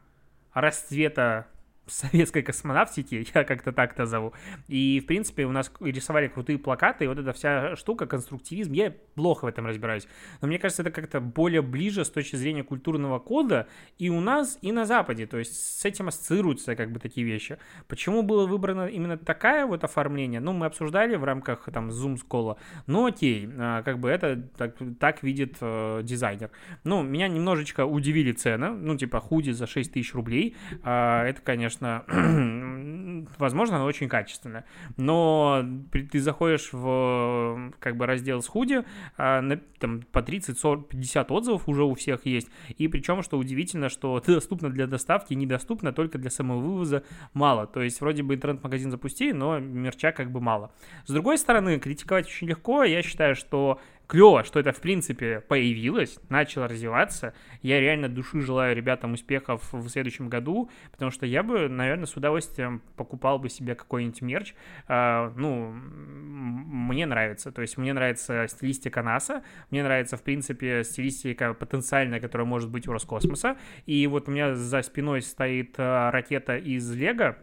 расцвета 0.52 1.46
советской 1.86 2.42
космонавтики, 2.42 3.26
я 3.34 3.44
как-то 3.44 3.72
так 3.72 3.92
это 3.92 4.06
зову. 4.06 4.32
И, 4.68 5.00
в 5.02 5.06
принципе, 5.06 5.46
у 5.46 5.52
нас 5.52 5.70
рисовали 5.80 6.28
крутые 6.28 6.58
плакаты, 6.58 7.04
и 7.04 7.08
вот 7.08 7.18
эта 7.18 7.32
вся 7.32 7.76
штука, 7.76 8.06
конструктивизм, 8.06 8.72
я 8.72 8.92
плохо 9.14 9.44
в 9.44 9.48
этом 9.48 9.66
разбираюсь. 9.66 10.06
Но 10.40 10.48
мне 10.48 10.58
кажется, 10.58 10.82
это 10.82 10.90
как-то 10.90 11.20
более 11.20 11.62
ближе 11.62 12.04
с 12.04 12.10
точки 12.10 12.36
зрения 12.36 12.64
культурного 12.64 13.18
кода 13.18 13.66
и 13.98 14.08
у 14.10 14.20
нас, 14.20 14.58
и 14.62 14.72
на 14.72 14.84
Западе. 14.84 15.26
То 15.26 15.38
есть 15.38 15.54
с 15.54 15.84
этим 15.84 16.08
ассоциируются 16.08 16.76
как 16.76 16.92
бы 16.92 17.00
такие 17.00 17.26
вещи. 17.26 17.58
Почему 17.88 18.22
было 18.22 18.46
выбрано 18.46 18.86
именно 18.86 19.16
такое 19.16 19.66
вот 19.66 19.84
оформление? 19.84 20.40
Ну, 20.40 20.52
мы 20.52 20.66
обсуждали 20.66 21.16
в 21.16 21.24
рамках 21.24 21.68
там 21.72 21.90
Zoom 21.90 22.16
скола. 22.18 22.56
Ну, 22.86 23.06
окей, 23.06 23.48
а, 23.58 23.82
как 23.82 23.98
бы 23.98 24.08
это 24.08 24.36
так, 24.56 24.76
так 24.98 25.22
видит 25.22 25.56
э, 25.60 26.00
дизайнер. 26.02 26.50
Ну, 26.84 27.02
меня 27.02 27.28
немножечко 27.28 27.84
удивили 27.86 28.32
цены. 28.32 28.70
Ну, 28.70 28.96
типа 28.96 29.20
худи 29.20 29.50
за 29.50 29.66
6 29.66 29.92
тысяч 29.92 30.14
рублей. 30.14 30.56
Э, 30.84 31.22
это, 31.22 31.40
конечно, 31.42 31.75
конечно, 31.78 33.26
возможно, 33.38 33.76
она 33.76 33.84
очень 33.84 34.08
качественная. 34.08 34.64
Но 34.96 35.64
ты 35.92 36.20
заходишь 36.20 36.70
в 36.72 37.72
как 37.78 37.96
бы 37.96 38.06
раздел 38.06 38.42
с 38.42 38.48
худи, 38.48 38.84
а, 39.16 39.42
там 39.78 40.02
по 40.12 40.22
30, 40.22 40.58
40, 40.58 40.88
50 40.88 41.30
отзывов 41.30 41.68
уже 41.68 41.84
у 41.84 41.94
всех 41.94 42.26
есть. 42.26 42.48
И 42.78 42.88
причем, 42.88 43.22
что 43.22 43.38
удивительно, 43.38 43.88
что 43.88 44.18
это 44.22 44.34
доступно 44.34 44.70
для 44.70 44.86
доставки, 44.86 45.34
недоступно 45.34 45.92
только 45.92 46.18
для 46.18 46.30
самовывоза 46.30 47.02
мало. 47.32 47.66
То 47.66 47.82
есть 47.82 48.00
вроде 48.00 48.22
бы 48.22 48.34
интернет-магазин 48.34 48.90
запусти, 48.90 49.32
но 49.32 49.58
мерча 49.58 50.12
как 50.12 50.30
бы 50.30 50.40
мало. 50.40 50.72
С 51.06 51.12
другой 51.12 51.38
стороны, 51.38 51.78
критиковать 51.78 52.26
очень 52.26 52.48
легко. 52.48 52.84
Я 52.84 53.02
считаю, 53.02 53.34
что 53.34 53.80
клево, 54.06 54.44
что 54.44 54.60
это, 54.60 54.72
в 54.72 54.80
принципе, 54.80 55.40
появилось, 55.40 56.18
начало 56.28 56.68
развиваться. 56.68 57.34
Я 57.62 57.80
реально 57.80 58.08
души 58.08 58.40
желаю 58.40 58.76
ребятам 58.76 59.14
успехов 59.14 59.72
в 59.72 59.88
следующем 59.88 60.28
году, 60.28 60.70
потому 60.92 61.10
что 61.10 61.26
я 61.26 61.42
бы, 61.42 61.68
наверное, 61.68 62.06
с 62.06 62.16
удовольствием 62.16 62.82
покупал 62.96 63.38
бы 63.38 63.48
себе 63.48 63.74
какой-нибудь 63.74 64.22
мерч. 64.22 64.54
А, 64.88 65.32
ну, 65.36 65.70
мне 65.72 67.06
нравится. 67.06 67.52
То 67.52 67.62
есть 67.62 67.76
мне 67.78 67.92
нравится 67.92 68.46
стилистика 68.48 69.02
НАСА, 69.02 69.42
мне 69.70 69.82
нравится, 69.82 70.16
в 70.16 70.22
принципе, 70.22 70.84
стилистика 70.84 71.54
потенциальная, 71.54 72.20
которая 72.20 72.46
может 72.46 72.70
быть 72.70 72.86
у 72.88 72.92
Роскосмоса. 72.92 73.56
И 73.86 74.06
вот 74.06 74.28
у 74.28 74.30
меня 74.30 74.54
за 74.54 74.82
спиной 74.82 75.22
стоит 75.22 75.74
а, 75.78 76.10
ракета 76.10 76.56
из 76.56 76.90
Лего. 76.94 77.36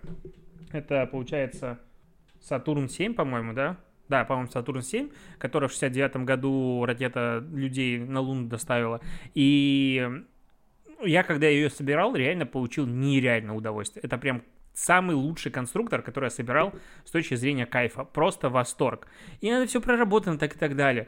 Это, 0.72 1.06
получается, 1.06 1.80
Сатурн 2.42 2.90
7, 2.90 3.14
по-моему, 3.14 3.54
да? 3.54 3.78
Да, 4.14 4.26
по-моему, 4.26 4.52
Сатурн-7, 4.52 5.12
которая 5.40 5.68
в 5.68 5.72
69 5.72 6.18
году 6.18 6.86
ракета 6.86 7.44
людей 7.52 7.98
на 7.98 8.20
Луну 8.20 8.48
доставила. 8.48 9.02
И 9.34 10.08
я, 11.04 11.24
когда 11.24 11.48
ее 11.48 11.72
собирал, 11.72 12.16
реально 12.16 12.46
получил 12.46 12.86
нереальное 12.86 13.56
удовольствие. 13.56 14.04
Это 14.04 14.20
прям 14.20 14.44
самый 14.76 15.16
лучший 15.16 15.52
конструктор, 15.52 16.04
который 16.04 16.26
я 16.26 16.30
собирал 16.30 16.76
с 17.06 17.10
точки 17.10 17.34
зрения 17.34 17.66
кайфа. 17.66 18.04
Просто 18.04 18.50
восторг. 18.50 19.08
И 19.42 19.48
это 19.48 19.66
все 19.66 19.82
проработано 19.82 20.38
так 20.38 20.56
и 20.56 20.60
так 20.60 20.76
далее. 20.76 21.08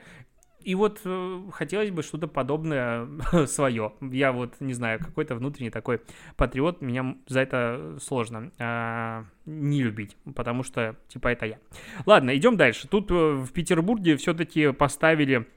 И 0.66 0.74
вот 0.74 1.00
э, 1.06 1.42
хотелось 1.52 1.92
бы 1.92 2.02
что-то 2.02 2.28
подобное 2.28 3.08
свое. 3.46 3.94
Я 4.02 4.32
вот, 4.32 4.56
не 4.60 4.74
знаю, 4.74 5.00
какой-то 5.00 5.36
внутренний 5.36 5.70
такой 5.70 6.02
патриот, 6.38 6.82
меня 6.82 7.16
за 7.28 7.42
это 7.42 7.98
сложно 8.02 8.52
э, 8.58 9.24
не 9.46 9.84
любить, 9.84 10.18
потому 10.36 10.64
что, 10.64 10.96
типа, 11.08 11.28
это 11.28 11.46
я. 11.46 11.60
Ладно, 12.08 12.36
идем 12.36 12.58
дальше. 12.58 12.88
Тут 12.88 13.12
э, 13.12 13.14
в 13.14 13.52
Петербурге 13.54 14.18
все-таки 14.18 14.72
поставили 14.72 15.48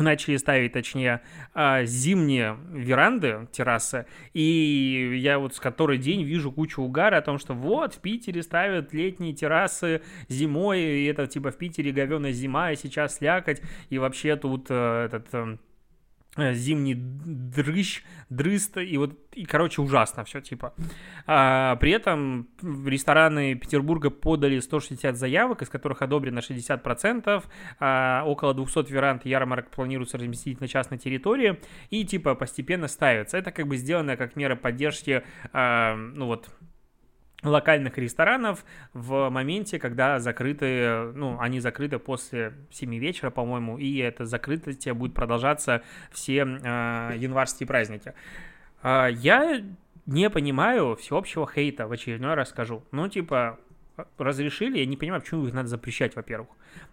начали 0.00 0.36
ставить, 0.36 0.72
точнее, 0.72 1.22
а, 1.54 1.84
зимние 1.84 2.56
веранды, 2.70 3.48
террасы, 3.52 4.06
и 4.32 5.18
я 5.20 5.38
вот 5.38 5.54
с 5.54 5.60
который 5.60 5.98
день 5.98 6.22
вижу 6.22 6.52
кучу 6.52 6.82
угара 6.82 7.18
о 7.18 7.22
том, 7.22 7.38
что 7.38 7.54
вот, 7.54 7.94
в 7.94 7.98
Питере 8.00 8.42
ставят 8.42 8.92
летние 8.92 9.34
террасы 9.34 10.02
зимой, 10.28 10.80
и 10.80 11.04
это 11.04 11.26
типа 11.26 11.50
в 11.50 11.56
Питере 11.56 11.92
говеная 11.92 12.32
зима, 12.32 12.72
и 12.72 12.76
сейчас 12.76 13.16
слякоть, 13.16 13.62
и 13.88 13.98
вообще 13.98 14.36
тут 14.36 14.66
э, 14.70 15.06
этот 15.06 15.28
э, 15.32 15.40
Э, 15.40 15.69
зимний 16.36 16.94
дрыщ, 16.96 18.02
дрыст, 18.28 18.76
и 18.78 18.96
вот, 18.98 19.18
и, 19.32 19.44
короче, 19.44 19.82
ужасно 19.82 20.24
все, 20.24 20.40
типа. 20.40 20.74
А, 21.26 21.76
при 21.76 21.90
этом 21.90 22.48
рестораны 22.62 23.54
Петербурга 23.56 24.10
подали 24.10 24.60
160 24.60 25.16
заявок, 25.16 25.62
из 25.62 25.68
которых 25.68 26.02
одобрено 26.02 26.40
60%, 26.40 27.44
а, 27.80 28.22
около 28.26 28.54
200 28.54 28.92
веранд 28.92 29.26
ярмарок 29.26 29.70
планируется 29.70 30.18
разместить 30.18 30.60
на 30.60 30.68
частной 30.68 30.98
территории, 30.98 31.58
и, 31.90 32.04
типа, 32.04 32.34
постепенно 32.34 32.86
ставится. 32.86 33.36
Это 33.36 33.50
как 33.50 33.66
бы 33.66 33.76
сделано 33.76 34.16
как 34.16 34.36
мера 34.36 34.54
поддержки, 34.54 35.24
а, 35.52 35.96
ну 35.96 36.26
вот, 36.26 36.48
локальных 37.42 37.96
ресторанов 37.98 38.64
в 38.92 39.30
моменте, 39.30 39.78
когда 39.78 40.18
закрыты, 40.18 41.12
ну, 41.14 41.38
они 41.40 41.60
закрыты 41.60 41.98
после 41.98 42.52
7 42.70 42.94
вечера, 42.96 43.30
по-моему, 43.30 43.78
и 43.78 43.98
это 43.98 44.26
закрытие 44.26 44.94
будет 44.94 45.14
продолжаться 45.14 45.82
все 46.10 46.38
э, 46.42 47.14
январские 47.16 47.66
праздники. 47.66 48.14
Э, 48.82 49.08
я 49.10 49.62
не 50.06 50.30
понимаю 50.30 50.96
всеобщего 50.96 51.46
хейта, 51.46 51.86
в 51.86 51.92
очередной 51.92 52.34
раз 52.34 52.50
скажу. 52.50 52.82
Ну, 52.90 53.08
типа, 53.08 53.58
разрешили, 54.18 54.78
я 54.78 54.86
не 54.86 54.96
понимаю, 54.96 55.22
почему 55.22 55.46
их 55.46 55.54
надо 55.54 55.68
запрещать, 55.68 56.16
во-первых. 56.16 56.48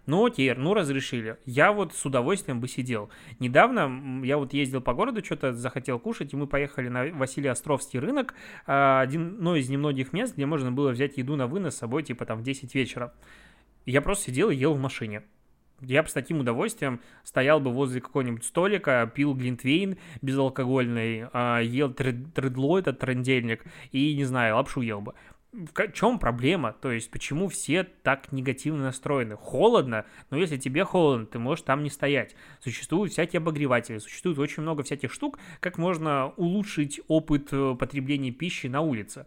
Ну 0.06 0.26
окей, 0.26 0.54
ну 0.54 0.74
разрешили. 0.74 1.36
Я 1.44 1.72
вот 1.72 1.94
с 1.94 2.04
удовольствием 2.04 2.60
бы 2.60 2.68
сидел. 2.68 3.10
Недавно 3.38 4.24
я 4.24 4.38
вот 4.38 4.52
ездил 4.52 4.80
по 4.80 4.94
городу, 4.94 5.24
что-то 5.24 5.52
захотел 5.52 5.98
кушать, 5.98 6.32
и 6.32 6.36
мы 6.36 6.46
поехали 6.46 6.88
на 6.88 7.06
Василий 7.06 7.48
Островский 7.48 7.98
рынок, 7.98 8.34
а, 8.66 9.00
один, 9.00 9.36
ну, 9.40 9.54
из 9.54 9.68
немногих 9.68 10.12
мест, 10.12 10.34
где 10.34 10.46
можно 10.46 10.72
было 10.72 10.90
взять 10.90 11.18
еду 11.18 11.36
на 11.36 11.46
вынос 11.46 11.74
с 11.74 11.78
собой, 11.78 12.02
типа 12.02 12.26
там 12.26 12.38
в 12.38 12.42
10 12.42 12.74
вечера. 12.74 13.14
я 13.86 14.02
просто 14.02 14.26
сидел 14.26 14.50
и 14.50 14.56
ел 14.56 14.74
в 14.74 14.80
машине. 14.80 15.22
Я 15.80 16.02
бы 16.02 16.08
с 16.08 16.12
таким 16.12 16.40
удовольствием 16.40 17.00
стоял 17.22 17.60
бы 17.60 17.70
возле 17.70 18.00
какого-нибудь 18.00 18.44
столика, 18.44 19.10
пил 19.14 19.34
глинтвейн 19.34 19.96
безалкогольный, 20.22 21.26
а, 21.32 21.60
ел 21.60 21.92
тредло, 21.92 22.78
этот 22.78 22.98
трендельник, 22.98 23.64
и, 23.92 24.14
не 24.16 24.24
знаю, 24.24 24.56
лапшу 24.56 24.80
ел 24.80 25.00
бы 25.00 25.14
в 25.52 25.92
чем 25.92 26.18
проблема? 26.18 26.72
То 26.72 26.92
есть, 26.92 27.10
почему 27.10 27.48
все 27.48 27.84
так 27.84 28.32
негативно 28.32 28.84
настроены? 28.84 29.36
Холодно, 29.36 30.04
но 30.30 30.36
если 30.36 30.58
тебе 30.58 30.84
холодно, 30.84 31.26
ты 31.26 31.38
можешь 31.38 31.64
там 31.64 31.82
не 31.82 31.90
стоять. 31.90 32.36
Существуют 32.60 33.12
всякие 33.12 33.38
обогреватели, 33.38 33.98
существует 33.98 34.38
очень 34.38 34.62
много 34.62 34.82
всяких 34.82 35.12
штук, 35.12 35.38
как 35.60 35.78
можно 35.78 36.32
улучшить 36.36 37.00
опыт 37.08 37.48
э, 37.52 37.74
потребления 37.78 38.30
пищи 38.30 38.66
на 38.66 38.82
улице. 38.82 39.26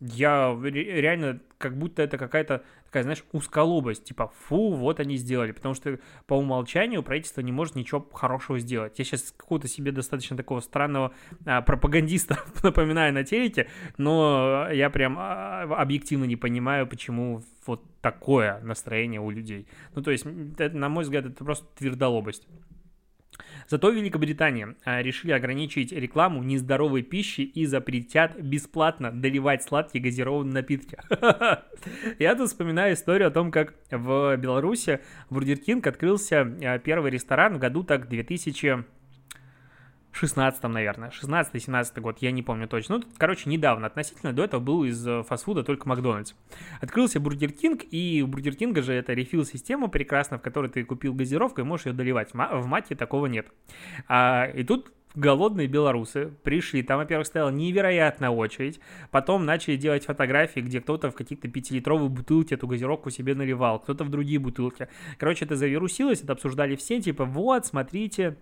Я 0.00 0.56
реально, 0.62 1.40
как 1.58 1.76
будто 1.76 2.02
это 2.02 2.18
какая-то 2.18 2.62
такая, 2.88 3.02
знаешь, 3.02 3.24
узколобость, 3.32 4.04
типа, 4.04 4.32
фу, 4.46 4.72
вот 4.72 4.98
они 4.98 5.16
сделали, 5.16 5.52
потому 5.52 5.74
что 5.74 5.98
по 6.26 6.34
умолчанию 6.34 7.02
правительство 7.02 7.42
не 7.42 7.52
может 7.52 7.74
ничего 7.74 8.00
хорошего 8.12 8.58
сделать. 8.58 8.98
Я 8.98 9.04
сейчас 9.04 9.34
какого-то 9.36 9.68
себе 9.68 9.92
достаточно 9.92 10.36
такого 10.36 10.60
странного 10.60 11.12
а, 11.44 11.60
пропагандиста 11.60 12.38
напоминаю 12.62 13.12
на 13.12 13.24
телеке, 13.24 13.68
но 13.98 14.68
я 14.72 14.88
прям 14.88 15.16
а, 15.18 15.62
объективно 15.62 16.24
не 16.24 16.36
понимаю, 16.36 16.86
почему 16.86 17.42
вот 17.66 17.84
такое 18.00 18.60
настроение 18.60 19.20
у 19.20 19.30
людей. 19.30 19.66
Ну, 19.94 20.02
то 20.02 20.10
есть, 20.10 20.24
это, 20.58 20.76
на 20.76 20.88
мой 20.88 21.04
взгляд, 21.04 21.26
это 21.26 21.44
просто 21.44 21.66
твердолобость. 21.76 22.46
Зато 23.68 23.90
в 23.90 23.94
Великобритании 23.94 24.68
а, 24.84 25.02
решили 25.02 25.32
ограничить 25.32 25.92
рекламу 25.92 26.42
нездоровой 26.42 27.02
пищи 27.02 27.42
и 27.42 27.66
запретят 27.66 28.40
бесплатно 28.40 29.12
доливать 29.12 29.62
сладкие 29.62 30.02
газированные 30.02 30.54
напитки. 30.54 30.98
Я 32.18 32.34
тут 32.34 32.48
вспоминаю 32.48 32.94
историю 32.94 33.28
о 33.28 33.30
том, 33.30 33.50
как 33.50 33.74
в 33.90 34.36
Беларуси 34.36 35.00
в 35.28 35.34
Бургер 35.34 35.58
открылся 35.86 36.40
а, 36.40 36.78
первый 36.78 37.10
ресторан 37.10 37.56
в 37.56 37.58
году 37.58 37.84
так 37.84 38.08
2000 38.08 38.84
16 40.12 40.62
наверное, 40.64 41.10
16-17 41.10 42.00
год, 42.00 42.18
я 42.20 42.30
не 42.30 42.42
помню 42.42 42.66
точно. 42.66 42.98
Ну, 42.98 43.04
короче, 43.16 43.48
недавно 43.48 43.86
относительно, 43.86 44.32
до 44.32 44.44
этого 44.44 44.60
был 44.60 44.84
из 44.84 45.06
э, 45.06 45.22
фастфуда 45.22 45.62
только 45.62 45.88
Макдональдс. 45.88 46.32
Открылся 46.80 47.20
Бургер 47.20 47.52
Кинг, 47.52 47.82
и 47.90 48.22
у 48.24 48.26
Бургер 48.26 48.54
Кинга 48.54 48.82
же 48.82 48.92
это 48.94 49.12
refill-система 49.12 49.88
прекрасна, 49.88 50.38
в 50.38 50.42
которой 50.42 50.70
ты 50.70 50.84
купил 50.84 51.14
газировку 51.14 51.60
и 51.60 51.64
можешь 51.64 51.86
ее 51.86 51.92
доливать. 51.92 52.32
В 52.32 52.66
Маке 52.66 52.96
такого 52.96 53.26
нет. 53.26 53.46
А, 54.08 54.46
и 54.46 54.64
тут 54.64 54.92
голодные 55.14 55.66
белорусы 55.66 56.32
пришли, 56.42 56.82
там, 56.82 56.98
во-первых, 56.98 57.26
стояла 57.26 57.50
невероятная 57.50 58.30
очередь, 58.30 58.80
потом 59.10 59.44
начали 59.44 59.76
делать 59.76 60.04
фотографии, 60.04 60.60
где 60.60 60.80
кто-то 60.80 61.10
в 61.10 61.14
каких-то 61.14 61.48
пятилитровые 61.48 62.08
бутылки 62.08 62.54
эту 62.54 62.66
газировку 62.66 63.10
себе 63.10 63.34
наливал, 63.34 63.80
кто-то 63.80 64.04
в 64.04 64.10
другие 64.10 64.38
бутылки. 64.38 64.88
Короче, 65.18 65.44
это 65.44 65.56
завирусилось, 65.56 66.22
это 66.22 66.32
обсуждали 66.32 66.76
все, 66.76 67.00
типа, 67.00 67.24
вот, 67.24 67.66
смотрите, 67.66 68.36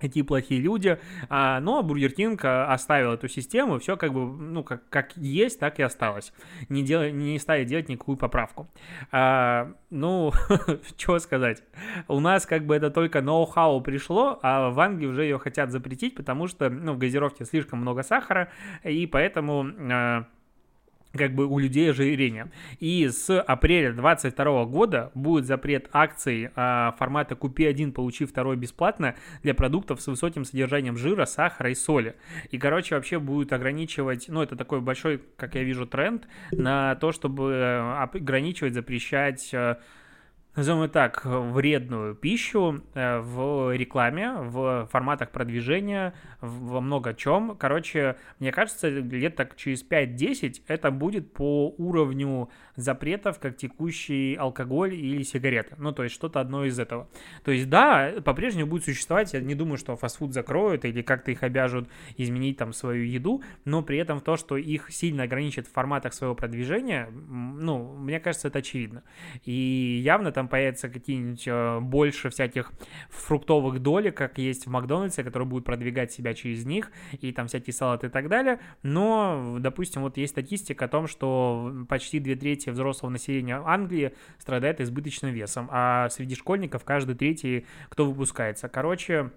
какие 0.00 0.22
плохие 0.22 0.60
люди, 0.60 0.98
а, 1.28 1.60
но 1.60 1.82
Бургер 1.82 2.12
Кинг 2.12 2.44
а, 2.44 2.72
оставил 2.72 3.12
эту 3.12 3.28
систему, 3.28 3.78
все 3.78 3.96
как 3.96 4.12
бы, 4.12 4.26
ну, 4.26 4.62
как, 4.62 4.88
как 4.88 5.16
есть, 5.16 5.58
так 5.60 5.78
и 5.78 5.82
осталось, 5.82 6.32
не, 6.68 6.82
дел, 6.82 7.10
не 7.10 7.38
стали 7.38 7.64
делать 7.64 7.88
никакую 7.88 8.16
поправку. 8.16 8.68
А, 9.10 9.72
ну, 9.90 10.32
что 10.96 11.18
сказать, 11.18 11.62
у 12.08 12.20
нас 12.20 12.46
как 12.46 12.64
бы 12.64 12.76
это 12.76 12.90
только 12.90 13.20
ноу-хау 13.20 13.80
пришло, 13.80 14.38
а 14.42 14.70
в 14.70 14.80
Англии 14.80 15.06
уже 15.06 15.22
ее 15.24 15.38
хотят 15.38 15.70
запретить, 15.70 16.14
потому 16.14 16.46
что, 16.46 16.70
ну, 16.70 16.94
в 16.94 16.98
газировке 16.98 17.44
слишком 17.44 17.80
много 17.80 18.02
сахара, 18.02 18.50
и 18.84 19.06
поэтому... 19.06 19.66
А, 19.90 20.26
как 21.12 21.34
бы 21.34 21.46
у 21.46 21.58
людей 21.58 21.90
ожирение. 21.90 22.50
И 22.80 23.08
с 23.08 23.40
апреля 23.40 23.92
2022 23.92 24.64
года 24.66 25.10
будет 25.14 25.46
запрет 25.46 25.88
акций 25.92 26.50
а, 26.54 26.94
формата 26.98 27.34
«Купи 27.34 27.66
один, 27.66 27.92
получи 27.92 28.24
второй 28.24 28.56
бесплатно» 28.56 29.14
для 29.42 29.54
продуктов 29.54 30.00
с 30.00 30.06
высоким 30.06 30.44
содержанием 30.44 30.96
жира, 30.96 31.24
сахара 31.24 31.70
и 31.70 31.74
соли. 31.74 32.14
И, 32.50 32.58
короче, 32.58 32.94
вообще 32.94 33.18
будет 33.18 33.52
ограничивать, 33.52 34.26
ну, 34.28 34.42
это 34.42 34.56
такой 34.56 34.80
большой, 34.80 35.22
как 35.36 35.54
я 35.54 35.62
вижу, 35.62 35.86
тренд 35.86 36.28
на 36.52 36.94
то, 36.96 37.12
чтобы 37.12 37.96
ограничивать, 38.12 38.74
запрещать 38.74 39.50
а, 39.54 39.78
назовем 40.58 40.90
так, 40.90 41.24
вредную 41.24 42.16
пищу 42.16 42.82
э, 42.94 43.20
в 43.20 43.74
рекламе, 43.76 44.32
в 44.32 44.88
форматах 44.90 45.30
продвижения, 45.30 46.14
во 46.40 46.80
много 46.80 47.14
чем. 47.14 47.56
Короче, 47.56 48.16
мне 48.40 48.50
кажется, 48.50 48.88
лет 48.88 49.36
так 49.36 49.54
через 49.54 49.88
5-10 49.88 50.62
это 50.66 50.90
будет 50.90 51.32
по 51.32 51.72
уровню 51.78 52.50
запретов, 52.74 53.38
как 53.38 53.56
текущий 53.56 54.34
алкоголь 54.34 54.94
или 54.94 55.22
сигареты. 55.22 55.76
Ну, 55.78 55.92
то 55.92 56.02
есть 56.02 56.14
что-то 56.14 56.40
одно 56.40 56.64
из 56.64 56.78
этого. 56.78 57.08
То 57.44 57.52
есть, 57.52 57.68
да, 57.68 58.14
по-прежнему 58.24 58.68
будет 58.68 58.84
существовать, 58.84 59.34
я 59.34 59.40
не 59.40 59.54
думаю, 59.54 59.78
что 59.78 59.96
фастфуд 59.96 60.32
закроют 60.32 60.84
или 60.84 61.02
как-то 61.02 61.30
их 61.30 61.44
обяжут 61.44 61.88
изменить 62.16 62.56
там 62.56 62.72
свою 62.72 63.04
еду, 63.04 63.42
но 63.64 63.82
при 63.82 63.98
этом 63.98 64.20
то, 64.20 64.36
что 64.36 64.56
их 64.56 64.90
сильно 64.90 65.22
ограничит 65.22 65.68
в 65.68 65.72
форматах 65.72 66.14
своего 66.14 66.34
продвижения, 66.34 67.08
ну, 67.12 67.94
мне 67.96 68.18
кажется, 68.18 68.48
это 68.48 68.58
очевидно. 68.58 69.04
И 69.44 70.00
явно 70.02 70.32
там 70.32 70.47
появятся 70.48 70.88
какие-нибудь 70.88 71.44
э, 71.46 71.80
больше 71.80 72.30
всяких 72.30 72.72
фруктовых 73.10 73.80
долек, 73.80 74.16
как 74.16 74.38
есть 74.38 74.66
в 74.66 74.70
Макдональдсе, 74.70 75.22
которые 75.22 75.46
будут 75.48 75.64
продвигать 75.64 76.12
себя 76.12 76.34
через 76.34 76.64
них, 76.64 76.90
и 77.20 77.32
там 77.32 77.46
всякие 77.46 77.74
салаты 77.74 78.08
и 78.08 78.10
так 78.10 78.28
далее. 78.28 78.58
Но, 78.82 79.58
допустим, 79.60 80.02
вот 80.02 80.16
есть 80.16 80.32
статистика 80.32 80.86
о 80.86 80.88
том, 80.88 81.06
что 81.06 81.86
почти 81.88 82.18
две 82.18 82.34
трети 82.34 82.70
взрослого 82.70 83.10
населения 83.10 83.62
Англии 83.64 84.12
страдает 84.38 84.80
избыточным 84.80 85.32
весом, 85.32 85.68
а 85.70 86.08
среди 86.10 86.34
школьников 86.34 86.84
каждый 86.84 87.14
третий, 87.14 87.66
кто 87.88 88.06
выпускается. 88.06 88.68
Короче, 88.68 89.30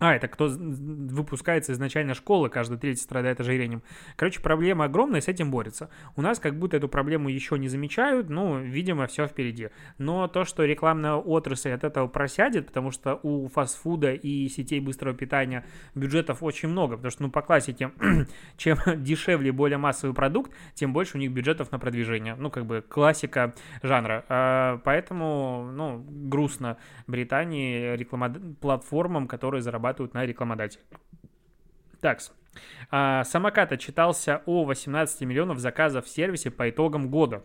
а, 0.00 0.14
это 0.14 0.28
кто 0.28 0.48
выпускается 0.48 1.72
изначально 1.72 2.14
школы, 2.14 2.48
каждый 2.48 2.78
третий 2.78 3.02
страдает 3.02 3.38
ожирением. 3.38 3.82
Короче, 4.16 4.40
проблема 4.40 4.86
огромная, 4.86 5.20
с 5.20 5.28
этим 5.28 5.50
борется. 5.50 5.90
У 6.16 6.22
нас 6.22 6.38
как 6.38 6.58
будто 6.58 6.78
эту 6.78 6.88
проблему 6.88 7.28
еще 7.28 7.58
не 7.58 7.68
замечают, 7.68 8.30
ну, 8.30 8.58
видимо, 8.58 9.06
все 9.06 9.26
впереди. 9.26 9.68
Но 9.98 10.26
то, 10.26 10.46
что 10.46 10.64
рекламная 10.64 11.16
отрасль 11.16 11.72
от 11.72 11.84
этого 11.84 12.08
просядет, 12.08 12.68
потому 12.68 12.90
что 12.90 13.20
у 13.22 13.48
фастфуда 13.48 14.14
и 14.14 14.48
сетей 14.48 14.80
быстрого 14.80 15.14
питания 15.14 15.66
бюджетов 15.94 16.42
очень 16.42 16.70
много, 16.70 16.96
потому 16.96 17.10
что, 17.10 17.22
ну, 17.24 17.30
по 17.30 17.42
классике, 17.42 17.90
чем 18.56 18.78
дешевле, 18.96 19.52
более 19.52 19.76
массовый 19.76 20.14
продукт, 20.14 20.50
тем 20.72 20.94
больше 20.94 21.18
у 21.18 21.20
них 21.20 21.30
бюджетов 21.30 21.72
на 21.72 21.78
продвижение. 21.78 22.36
Ну, 22.36 22.50
как 22.50 22.64
бы 22.64 22.82
классика 22.88 23.54
жанра. 23.82 24.24
А, 24.30 24.80
поэтому, 24.82 25.70
ну, 25.74 26.02
грустно 26.08 26.78
Британии 27.06 27.96
реклама... 27.96 28.34
платформам, 28.60 29.28
которые 29.28 29.60
зарабатывают 29.60 29.89
зарабатывают 29.90 30.14
на 30.14 30.26
рекламодателе. 30.26 30.82
Так, 32.00 32.20
а, 32.90 33.24
самокат 33.24 33.72
отчитался 33.72 34.42
о 34.46 34.64
18 34.64 35.22
миллионов 35.22 35.58
заказов 35.58 36.06
в 36.06 36.08
сервисе 36.08 36.50
по 36.50 36.68
итогам 36.70 37.10
года. 37.10 37.42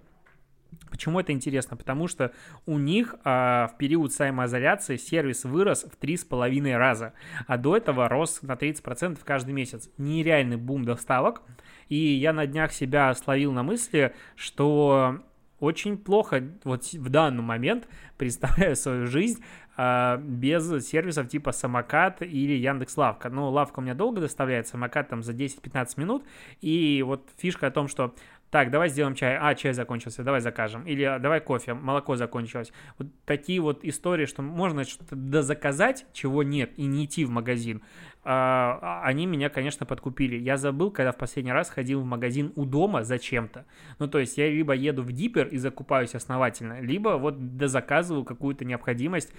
Почему 0.90 1.20
это 1.20 1.32
интересно? 1.32 1.75
Потому 1.75 2.08
что 2.08 2.32
у 2.66 2.78
них 2.78 3.16
а, 3.24 3.68
в 3.68 3.78
период 3.78 4.14
самоизоляции 4.14 4.98
сервис 4.98 5.44
вырос 5.44 5.84
в 5.84 6.02
3,5 6.02 6.78
раза, 6.78 7.14
а 7.48 7.58
до 7.58 7.75
этого 7.75 8.08
рос 8.08 8.42
на 8.42 8.54
30% 8.54 9.20
каждый 9.24 9.54
месяц. 9.54 9.90
Нереальный 9.98 10.58
бум 10.58 10.86
доставок. 10.86 11.42
И 11.90 11.98
я 11.98 12.34
на 12.34 12.48
днях 12.48 12.72
себя 12.72 13.14
словил 13.14 13.52
на 13.52 13.64
мысли, 13.64 14.16
что 14.36 15.20
очень 15.60 15.98
плохо 15.98 16.44
вот 16.64 16.86
в 16.94 17.10
данный 17.10 17.44
момент 17.44 17.88
представляю 18.18 18.75
свою 18.75 19.08
жизнь 19.08 19.44
без 19.77 20.88
сервисов 20.88 21.27
типа 21.27 21.51
Самокат 21.51 22.22
или 22.22 22.53
Яндекс 22.53 22.98
Лавка. 22.98 23.29
Ну, 23.29 23.50
Лавка 23.50 23.79
у 23.79 23.82
меня 23.82 23.94
долго 23.94 24.22
доставляет, 24.22 24.67
Самокат 24.67 25.10
там 25.10 25.22
за 25.22 25.34
10-15 25.34 26.00
минут. 26.00 26.24
И 26.62 27.03
вот 27.05 27.29
фишка 27.38 27.67
о 27.67 27.72
том, 27.72 27.88
что 27.88 28.15
так, 28.50 28.72
давай 28.72 28.90
сделаем 28.90 29.16
чай. 29.16 29.38
А, 29.40 29.54
чай 29.56 29.74
закончился, 29.74 30.24
давай 30.24 30.40
закажем. 30.40 30.86
Или 30.86 31.04
«А, 31.04 31.20
давай 31.20 31.42
кофе, 31.42 31.74
молоко 31.74 32.16
закончилось. 32.16 32.72
Вот 32.98 33.08
такие 33.25 33.60
вот 33.60 33.84
истории, 33.84 34.25
что 34.25 34.42
можно 34.42 34.84
что-то 34.86 35.16
дозаказать, 35.16 36.06
чего 36.14 36.44
нет, 36.44 36.72
и 36.78 36.86
не 36.86 37.06
идти 37.06 37.25
в 37.25 37.30
магазин. 37.30 37.82
А, 38.24 38.80
а, 38.82 39.02
они 39.04 39.25
меня, 39.25 39.50
конечно, 39.50 39.86
подкупили. 39.86 40.36
Я 40.38 40.58
забыл, 40.58 40.90
когда 40.90 41.12
в 41.12 41.18
последний 41.18 41.52
раз 41.52 41.70
ходил 41.70 42.02
в 42.02 42.06
магазин 42.06 42.54
у 42.56 42.66
дома 42.66 43.04
зачем-то. 43.04 43.66
Ну, 44.00 44.08
то 44.08 44.20
есть 44.20 44.38
я 44.38 44.50
либо 44.50 44.74
еду 44.74 45.04
в 45.04 45.12
Диппер 45.12 45.48
и 45.48 45.58
закупаюсь 45.58 46.16
основательно, 46.16 46.82
либо 46.82 47.18
вот 47.18 47.58
дозаказываю 47.58 48.24
какую-то 48.24 48.66
необходимость 48.66 49.34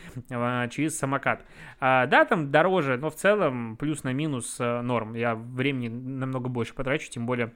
через 0.71 0.99
самокат. 0.99 1.45
Да, 1.81 2.25
там 2.27 2.53
дороже, 2.53 2.97
но 2.97 3.11
в 3.11 3.17
целом 3.17 3.77
плюс 3.77 4.05
на 4.05 4.13
минус 4.13 4.57
а, 4.61 4.83
норм. 4.83 5.15
Я 5.15 5.35
времени 5.35 5.89
намного 5.89 6.49
больше 6.49 6.75
потрачу, 6.75 7.11
тем 7.11 7.27
более 7.27 7.53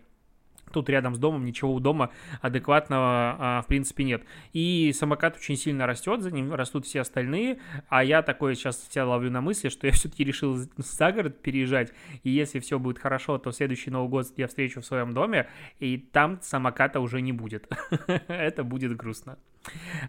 Тут 0.72 0.88
рядом 0.88 1.14
с 1.14 1.18
домом 1.18 1.44
ничего 1.44 1.74
у 1.74 1.80
дома 1.80 2.10
адекватного, 2.40 3.36
а, 3.38 3.62
в 3.62 3.66
принципе, 3.66 4.04
нет. 4.04 4.22
И 4.52 4.92
самокат 4.92 5.36
очень 5.36 5.56
сильно 5.56 5.86
растет, 5.86 6.22
за 6.22 6.30
ним 6.30 6.54
растут 6.54 6.86
все 6.86 7.00
остальные, 7.00 7.58
а 7.88 8.04
я 8.04 8.22
такой 8.22 8.54
сейчас 8.54 8.88
себя 8.88 9.06
ловлю 9.06 9.30
на 9.30 9.40
мысли, 9.40 9.68
что 9.68 9.86
я 9.86 9.92
все-таки 9.94 10.24
решил 10.24 10.56
за 10.76 11.12
город 11.12 11.40
переезжать, 11.42 11.92
и 12.22 12.30
если 12.30 12.60
все 12.60 12.78
будет 12.78 12.98
хорошо, 12.98 13.38
то 13.38 13.52
следующий 13.52 13.90
Новый 13.90 14.08
год 14.08 14.26
я 14.36 14.46
встречу 14.46 14.80
в 14.80 14.86
своем 14.86 15.12
доме, 15.12 15.48
и 15.78 15.98
там 15.98 16.38
самоката 16.42 17.00
уже 17.00 17.20
не 17.20 17.32
будет. 17.32 17.68
Это 18.28 18.64
будет 18.64 18.96
грустно. 18.96 19.38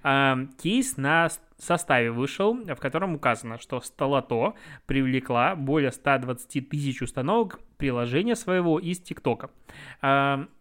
Кейс 0.04 0.98
на 0.98 1.30
составе 1.58 2.12
вышел, 2.12 2.54
в 2.56 2.76
котором 2.78 3.16
указано, 3.16 3.60
что 3.60 3.82
Столото 3.82 4.54
привлекла 4.86 5.56
более 5.56 5.92
120 5.92 6.70
тысяч 6.70 7.02
установок 7.02 7.60
приложения 7.78 8.36
своего 8.36 8.80
из 8.80 9.00
ТикТока. 9.00 9.50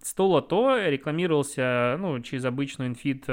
Столото 0.03 0.89
рекламировался 0.89 1.97
ну, 1.99 2.21
через 2.21 2.45
обычную 2.45 2.91
инфит 2.91 3.25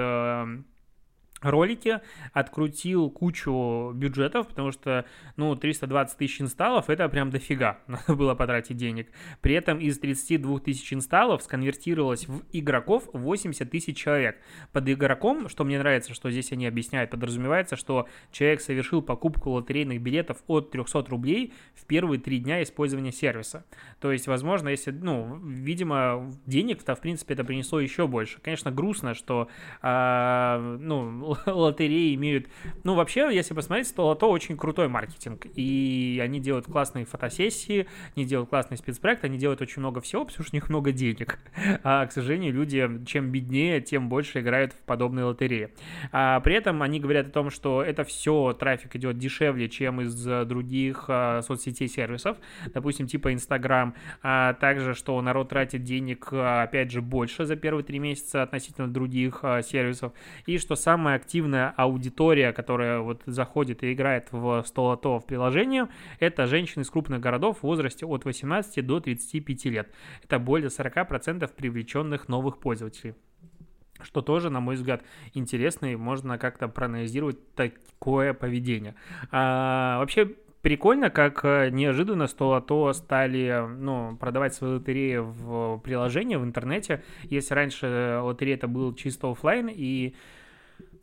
ролики, 1.41 1.99
открутил 2.33 3.09
кучу 3.09 3.91
бюджетов, 3.93 4.47
потому 4.47 4.71
что, 4.71 5.05
ну, 5.35 5.55
320 5.55 6.17
тысяч 6.17 6.41
инсталлов— 6.41 6.85
это 6.89 7.07
прям 7.09 7.29
дофига, 7.29 7.79
надо 7.87 8.15
было 8.15 8.35
потратить 8.35 8.77
денег. 8.77 9.09
При 9.41 9.53
этом 9.53 9.79
из 9.79 9.99
32 9.99 10.59
тысяч 10.59 10.93
инсталлов 10.93 11.43
сконвертировалось 11.43 12.27
в 12.27 12.43
игроков 12.51 13.09
80 13.13 13.69
тысяч 13.69 13.97
человек. 13.97 14.37
Под 14.71 14.89
игроком, 14.89 15.49
что 15.49 15.63
мне 15.63 15.77
нравится, 15.77 16.13
что 16.13 16.31
здесь 16.31 16.51
они 16.51 16.65
объясняют, 16.65 17.11
подразумевается, 17.11 17.75
что 17.75 18.07
человек 18.31 18.61
совершил 18.61 19.01
покупку 19.01 19.51
лотерейных 19.51 20.01
билетов 20.01 20.37
от 20.47 20.71
300 20.71 21.05
рублей 21.09 21.53
в 21.75 21.85
первые 21.85 22.19
три 22.19 22.39
дня 22.39 22.63
использования 22.63 23.11
сервиса. 23.11 23.65
То 23.99 24.11
есть, 24.11 24.27
возможно, 24.27 24.69
если, 24.69 24.91
ну, 24.91 25.37
видимо, 25.43 26.31
денег-то, 26.45 26.95
в 26.95 27.01
принципе, 27.01 27.33
это 27.33 27.43
принесло 27.43 27.79
еще 27.79 28.07
больше. 28.07 28.39
Конечно, 28.41 28.71
грустно, 28.71 29.13
что, 29.13 29.47
э, 29.81 30.77
ну, 30.79 31.26
лотереи 31.45 32.15
имеют... 32.15 32.47
Ну, 32.83 32.95
вообще, 32.95 33.29
если 33.33 33.53
посмотреть, 33.53 33.93
то 33.93 34.07
лото 34.07 34.29
очень 34.29 34.57
крутой 34.57 34.87
маркетинг. 34.87 35.47
И 35.55 36.19
они 36.23 36.39
делают 36.39 36.65
классные 36.65 37.05
фотосессии, 37.05 37.87
они 38.15 38.25
делают 38.25 38.49
классный 38.49 38.77
спецпроект, 38.77 39.23
они 39.23 39.37
делают 39.37 39.61
очень 39.61 39.79
много 39.81 40.01
всего, 40.01 40.25
потому 40.25 40.45
что 40.45 40.55
у 40.55 40.57
них 40.57 40.69
много 40.69 40.91
денег. 40.91 41.39
А, 41.83 42.05
к 42.05 42.11
сожалению, 42.11 42.53
люди, 42.53 42.87
чем 43.05 43.31
беднее, 43.31 43.81
тем 43.81 44.09
больше 44.09 44.39
играют 44.39 44.73
в 44.73 44.77
подобные 44.85 45.25
лотереи. 45.25 45.69
А, 46.11 46.39
при 46.39 46.55
этом 46.55 46.81
они 46.81 46.99
говорят 46.99 47.27
о 47.27 47.31
том, 47.31 47.49
что 47.49 47.83
это 47.83 48.03
все, 48.03 48.53
трафик 48.53 48.95
идет 48.95 49.17
дешевле, 49.17 49.69
чем 49.69 50.01
из 50.01 50.15
других 50.45 51.05
а, 51.07 51.41
соцсетей 51.41 51.87
сервисов, 51.87 52.37
допустим, 52.73 53.07
типа 53.07 53.33
Инстаграм. 53.33 53.93
А 54.21 54.53
также, 54.53 54.93
что 54.93 55.21
народ 55.21 55.49
тратит 55.49 55.83
денег, 55.83 56.29
а, 56.31 56.63
опять 56.63 56.91
же, 56.91 57.01
больше 57.01 57.45
за 57.45 57.55
первые 57.55 57.83
три 57.83 57.99
месяца 57.99 58.43
относительно 58.43 58.87
других 58.87 59.39
а, 59.43 59.61
сервисов. 59.61 60.13
И 60.45 60.57
что 60.57 60.75
самое 60.75 61.16
активная 61.17 61.73
аудитория, 61.75 62.53
которая 62.53 62.99
вот 62.99 63.21
заходит 63.25 63.83
и 63.83 63.93
играет 63.93 64.29
в 64.31 64.63
столото 64.65 65.19
в 65.19 65.25
приложении, 65.25 65.85
это 66.19 66.47
женщины 66.47 66.83
из 66.83 66.89
крупных 66.89 67.19
городов 67.19 67.59
в 67.59 67.63
возрасте 67.63 68.05
от 68.05 68.25
18 68.25 68.85
до 68.85 68.99
35 68.99 69.65
лет. 69.65 69.93
Это 70.23 70.39
более 70.39 70.69
40% 70.69 71.49
привлеченных 71.55 72.27
новых 72.27 72.59
пользователей 72.59 73.15
что 74.03 74.21
тоже, 74.21 74.49
на 74.49 74.59
мой 74.59 74.75
взгляд, 74.75 75.03
интересно, 75.33 75.91
и 75.91 75.95
можно 75.95 76.37
как-то 76.37 76.67
проанализировать 76.67 77.55
такое 77.55 78.33
поведение. 78.33 78.95
А, 79.31 79.97
вообще, 79.99 80.35
прикольно, 80.61 81.09
как 81.09 81.43
э, 81.43 81.69
неожиданно 81.69 82.27
Столото 82.27 82.91
стали 82.93 83.65
ну, 83.67 84.17
продавать 84.17 84.53
свои 84.53 84.73
лотереи 84.73 85.17
в 85.17 85.79
приложении, 85.79 86.35
в 86.35 86.43
интернете. 86.43 87.03
Если 87.23 87.53
раньше 87.53 88.19
лотерея 88.21 88.55
это 88.55 88.67
был 88.67 88.93
чисто 88.93 89.31
офлайн, 89.31 89.69
и 89.71 90.15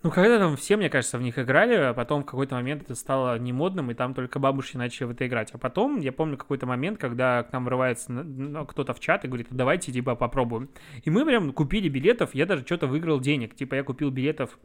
ну, 0.05 0.11
когда 0.11 0.39
там 0.39 0.55
все, 0.59 0.77
мне 0.77 0.91
кажется, 0.91 1.17
в 1.17 1.23
них 1.23 1.39
играли, 1.39 1.77
а 1.77 1.95
потом 1.95 2.25
в 2.25 2.27
какой-то 2.27 2.55
момент 2.57 2.83
это 2.83 2.95
стало 2.95 3.39
немодным, 3.39 3.91
и 3.91 3.95
там 3.95 4.13
только 4.13 4.39
бабушки 4.39 4.77
начали 4.77 5.07
в 5.07 5.13
это 5.13 5.27
играть. 5.27 5.51
А 5.53 5.59
потом, 5.59 5.99
я 5.99 6.13
помню 6.13 6.37
какой-то 6.37 6.67
момент, 6.67 6.99
когда 6.99 7.43
к 7.43 7.51
нам 7.55 7.65
врывается 7.65 8.13
ну, 8.13 8.67
кто-то 8.67 8.93
в 8.93 9.01
чат 9.01 9.25
и 9.25 9.29
говорит, 9.29 9.47
давайте, 9.51 9.93
типа, 9.93 10.15
попробуем. 10.15 10.69
И 11.05 11.09
мы 11.09 11.25
прям 11.25 11.55
купили 11.55 11.89
билетов, 11.89 12.35
я 12.35 12.45
даже 12.45 12.67
что-то 12.67 12.87
выиграл 12.87 13.19
денег. 13.19 13.57
Типа, 13.57 13.77
я 13.77 13.83
купил 13.83 14.11
билетов 14.11 14.59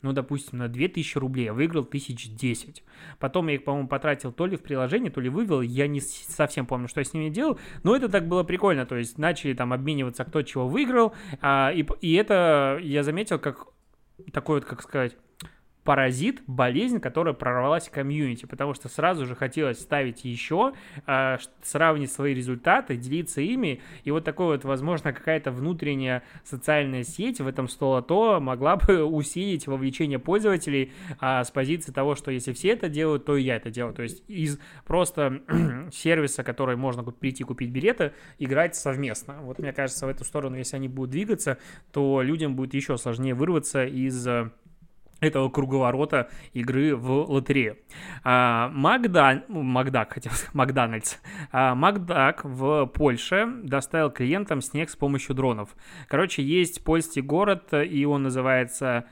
ну, 0.00 0.12
допустим, 0.12 0.58
на 0.58 0.68
2000 0.68 1.18
рублей, 1.18 1.44
я 1.44 1.52
выиграл 1.52 1.82
1010. 1.82 2.82
Потом 3.18 3.48
я 3.48 3.54
их, 3.54 3.64
по-моему, 3.64 3.86
потратил 3.86 4.32
то 4.32 4.46
ли 4.46 4.56
в 4.56 4.62
приложение, 4.62 5.10
то 5.10 5.20
ли 5.20 5.28
вывел, 5.28 5.60
я 5.60 5.86
не 5.86 6.00
совсем 6.00 6.66
помню, 6.66 6.88
что 6.88 7.00
я 7.00 7.04
с 7.04 7.12
ними 7.12 7.28
делал, 7.28 7.58
но 7.82 7.94
это 7.94 8.08
так 8.08 8.26
было 8.26 8.42
прикольно, 8.42 8.84
то 8.84 8.96
есть 8.96 9.18
начали 9.18 9.54
там 9.54 9.72
обмениваться, 9.72 10.24
кто 10.24 10.42
чего 10.42 10.66
выиграл, 10.66 11.12
а, 11.40 11.70
и, 11.72 11.86
и 12.00 12.14
это 12.14 12.80
я 12.82 13.04
заметил, 13.04 13.38
как 13.38 13.68
такой 14.32 14.60
вот, 14.60 14.68
как 14.68 14.82
сказать, 14.82 15.16
паразит, 15.84 16.42
болезнь, 16.46 17.00
которая 17.00 17.34
прорвалась 17.34 17.88
в 17.88 17.90
комьюнити, 17.90 18.46
потому 18.46 18.74
что 18.74 18.88
сразу 18.88 19.26
же 19.26 19.34
хотелось 19.34 19.80
ставить 19.80 20.24
еще, 20.24 20.74
э, 21.06 21.38
сравнить 21.62 22.12
свои 22.12 22.34
результаты, 22.34 22.96
делиться 22.96 23.40
ими, 23.40 23.80
и 24.04 24.10
вот 24.10 24.24
такой 24.24 24.46
вот, 24.46 24.64
возможно, 24.64 25.12
какая-то 25.12 25.50
внутренняя 25.50 26.22
социальная 26.44 27.02
сеть 27.02 27.40
в 27.40 27.46
этом 27.46 27.68
столото 27.68 28.38
могла 28.40 28.76
бы 28.76 29.04
усилить 29.04 29.66
вовлечение 29.66 30.18
пользователей 30.18 30.92
э, 31.20 31.42
с 31.44 31.50
позиции 31.50 31.90
того, 31.90 32.14
что 32.14 32.30
если 32.30 32.52
все 32.52 32.68
это 32.68 32.88
делают, 32.88 33.24
то 33.24 33.36
и 33.36 33.42
я 33.42 33.56
это 33.56 33.70
делаю. 33.70 33.94
То 33.94 34.02
есть 34.02 34.22
из 34.28 34.60
просто 34.86 35.42
сервиса, 35.92 36.44
который 36.44 36.76
можно 36.76 37.02
прийти 37.02 37.42
купить 37.42 37.70
билеты, 37.70 38.12
играть 38.38 38.76
совместно. 38.76 39.38
Вот 39.42 39.58
мне 39.58 39.72
кажется, 39.72 40.06
в 40.06 40.08
эту 40.08 40.24
сторону, 40.24 40.56
если 40.56 40.76
они 40.76 40.88
будут 40.88 41.10
двигаться, 41.10 41.58
то 41.90 42.22
людям 42.22 42.54
будет 42.54 42.74
еще 42.74 42.96
сложнее 42.96 43.34
вырваться 43.34 43.84
из 43.84 44.26
этого 45.22 45.48
круговорота 45.48 46.28
игры 46.52 46.96
в 46.96 47.30
лотерею. 47.30 47.78
А, 48.24 48.68
Макда... 48.74 49.44
Макдак, 49.48 50.14
хотел 50.14 50.32
сказать, 50.32 50.54
Макдональдс. 50.54 51.16
А, 51.52 51.74
Макдак 51.74 52.44
в 52.44 52.86
Польше 52.86 53.46
доставил 53.62 54.10
клиентам 54.10 54.60
снег 54.60 54.90
с 54.90 54.96
помощью 54.96 55.34
дронов. 55.34 55.70
Короче, 56.08 56.42
есть 56.42 56.82
польский 56.84 57.22
город, 57.22 57.72
и 57.72 58.04
он 58.04 58.24
называется 58.24 59.06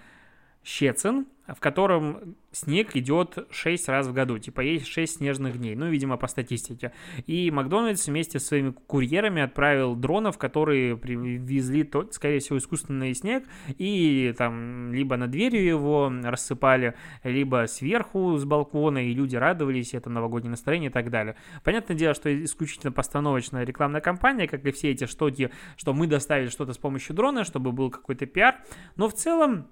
Щецин, 0.65 1.27
в 1.55 1.61
котором 1.61 2.37
снег 2.53 2.97
идет 2.97 3.47
6 3.51 3.89
раз 3.89 4.07
в 4.07 4.13
году, 4.13 4.39
типа 4.39 4.61
есть 4.61 4.87
6 4.87 5.19
снежных 5.19 5.59
дней, 5.59 5.75
ну, 5.75 5.89
видимо, 5.89 6.17
по 6.17 6.27
статистике. 6.27 6.93
И 7.27 7.51
Макдональдс 7.51 8.07
вместе 8.07 8.39
с 8.39 8.47
своими 8.47 8.71
курьерами 8.87 9.43
отправил 9.43 9.95
дронов, 9.95 10.39
которые 10.39 10.97
привезли, 10.97 11.89
скорее 12.11 12.41
всего, 12.41 12.59
искусственный 12.59 13.15
снег, 13.15 13.45
и 13.79 14.35
там 14.37 14.93
либо 14.93 15.17
на 15.17 15.27
дверью 15.27 15.65
его 15.65 16.13
рассыпали, 16.23 16.95
либо 17.25 17.67
сверху 17.67 18.37
с 18.37 18.45
балкона, 18.45 19.07
и 19.07 19.15
люди 19.15 19.37
радовались, 19.37 19.95
это 19.95 20.11
новогоднее 20.11 20.51
настроение 20.51 20.91
и 20.91 20.93
так 20.93 21.11
далее. 21.11 21.37
Понятное 21.65 21.97
дело, 21.97 22.15
что 22.15 22.45
исключительно 22.45 22.93
постановочная 22.93 23.65
рекламная 23.65 24.01
кампания, 24.01 24.47
как 24.47 24.65
и 24.65 24.71
все 24.73 24.91
эти 24.91 25.07
штуки, 25.07 25.51
что 25.77 25.93
мы 25.93 26.07
доставили 26.07 26.49
что-то 26.49 26.73
с 26.73 26.79
помощью 26.79 27.15
дрона, 27.15 27.45
чтобы 27.45 27.73
был 27.73 27.91
какой-то 27.91 28.27
пиар, 28.27 28.57
но 28.97 29.09
в 29.09 29.15
целом 29.15 29.67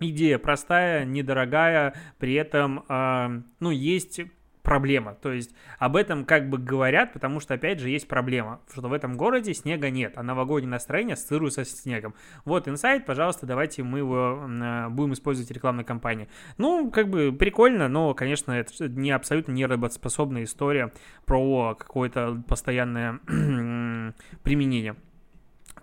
идея 0.00 0.38
простая, 0.38 1.04
недорогая, 1.04 1.94
при 2.18 2.34
этом, 2.34 2.84
э, 2.88 3.42
ну, 3.60 3.70
есть 3.70 4.20
проблема. 4.66 5.14
То 5.14 5.32
есть 5.32 5.54
об 5.78 5.94
этом 5.94 6.24
как 6.24 6.50
бы 6.50 6.58
говорят, 6.58 7.12
потому 7.12 7.38
что, 7.38 7.54
опять 7.54 7.78
же, 7.78 7.88
есть 7.88 8.08
проблема, 8.08 8.60
что 8.72 8.88
в 8.88 8.92
этом 8.92 9.16
городе 9.16 9.54
снега 9.54 9.90
нет, 9.90 10.14
а 10.16 10.24
новогоднее 10.24 10.72
настроение 10.72 11.14
ассоциируется 11.14 11.64
с 11.64 11.82
снегом. 11.82 12.14
Вот 12.44 12.66
инсайт, 12.66 13.06
пожалуйста, 13.06 13.46
давайте 13.46 13.84
мы 13.84 13.98
его 13.98 14.44
э, 14.44 14.88
будем 14.88 15.12
использовать 15.12 15.50
в 15.50 15.54
рекламной 15.54 15.84
кампании. 15.84 16.28
Ну, 16.58 16.90
как 16.90 17.08
бы 17.08 17.32
прикольно, 17.32 17.86
но, 17.86 18.12
конечно, 18.14 18.50
это 18.50 18.88
не 18.88 19.12
абсолютно 19.12 19.52
не 19.52 19.64
работоспособная 19.66 20.42
история 20.42 20.92
про 21.26 21.76
какое-то 21.76 22.42
постоянное 22.48 23.20
применение. 24.42 24.96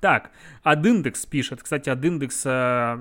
Так, 0.04 0.32
Адиндекс 0.64 1.26
пишет. 1.26 1.64
Кстати, 1.64 1.90
Адиндекс 1.90 2.46
э, 2.46 2.50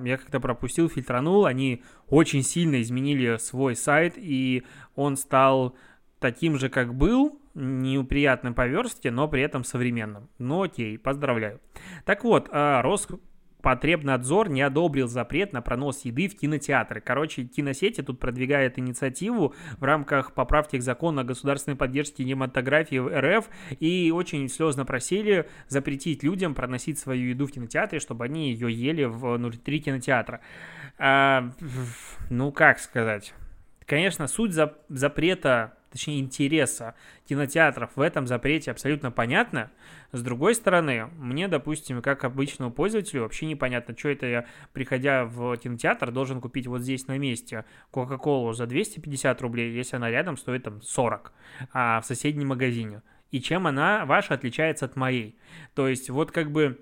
я 0.04 0.16
как-то 0.18 0.38
пропустил, 0.38 0.88
фильтранул. 0.88 1.46
Они 1.46 1.82
очень 2.06 2.44
сильно 2.44 2.80
изменили 2.80 3.38
свой 3.38 3.74
сайт, 3.74 4.14
и 4.16 4.62
он 4.94 5.16
стал 5.16 5.74
таким 6.20 6.60
же, 6.60 6.68
как 6.68 6.94
был, 6.94 7.40
неприятным 7.54 8.54
по 8.54 8.68
версте, 8.68 9.10
но 9.10 9.26
при 9.26 9.42
этом 9.42 9.64
современным. 9.64 10.28
Ну 10.38 10.62
окей, 10.62 10.96
поздравляю. 10.96 11.60
Так 12.04 12.22
вот, 12.22 12.48
э, 12.52 12.80
Рос 12.82 13.08
Потребнадзор 13.62 14.48
не 14.48 14.60
одобрил 14.60 15.06
запрет 15.06 15.52
на 15.52 15.62
пронос 15.62 16.04
еды 16.04 16.28
в 16.28 16.36
кинотеатры. 16.36 17.00
Короче, 17.00 17.44
киносети 17.44 18.02
тут 18.02 18.18
продвигают 18.18 18.78
инициативу 18.78 19.54
в 19.78 19.84
рамках 19.84 20.34
поправки 20.34 20.76
к 20.76 20.82
закону 20.82 21.20
о 21.20 21.24
государственной 21.24 21.76
поддержке 21.76 22.24
кинематографии 22.24 22.98
в 22.98 23.08
РФ 23.08 23.48
и 23.78 24.10
очень 24.10 24.48
слезно 24.48 24.84
просили 24.84 25.48
запретить 25.68 26.22
людям 26.22 26.54
проносить 26.54 26.98
свою 26.98 27.30
еду 27.30 27.46
в 27.46 27.52
кинотеатре, 27.52 28.00
чтобы 28.00 28.24
они 28.24 28.52
ее 28.52 28.72
ели 28.72 29.04
внутри 29.04 29.80
кинотеатра. 29.80 30.40
А, 30.98 31.50
ну, 32.30 32.50
как 32.50 32.80
сказать? 32.80 33.32
Конечно, 33.86 34.26
суть 34.26 34.52
за 34.52 34.74
запрета 34.88 35.74
точнее 35.92 36.20
интереса 36.20 36.94
кинотеатров 37.28 37.90
в 37.94 38.00
этом 38.00 38.26
запрете 38.26 38.70
абсолютно 38.70 39.10
понятно. 39.10 39.70
С 40.10 40.22
другой 40.22 40.54
стороны, 40.54 41.06
мне, 41.18 41.48
допустим, 41.48 42.02
как 42.02 42.24
обычному 42.24 42.72
пользователю 42.72 43.22
вообще 43.22 43.46
непонятно, 43.46 43.96
что 43.96 44.08
это 44.08 44.26
я, 44.26 44.46
приходя 44.72 45.24
в 45.24 45.56
кинотеатр, 45.56 46.10
должен 46.10 46.40
купить 46.40 46.66
вот 46.66 46.80
здесь 46.80 47.06
на 47.06 47.18
месте 47.18 47.64
Кока-Колу 47.90 48.52
за 48.52 48.66
250 48.66 49.40
рублей, 49.42 49.72
если 49.72 49.96
она 49.96 50.10
рядом 50.10 50.36
стоит 50.36 50.64
там 50.64 50.82
40, 50.82 51.32
а 51.72 52.00
в 52.00 52.06
соседнем 52.06 52.48
магазине. 52.48 53.02
И 53.30 53.40
чем 53.40 53.66
она 53.66 54.04
ваша 54.04 54.34
отличается 54.34 54.84
от 54.86 54.96
моей. 54.96 55.38
То 55.74 55.88
есть 55.88 56.10
вот 56.10 56.32
как 56.32 56.50
бы 56.50 56.78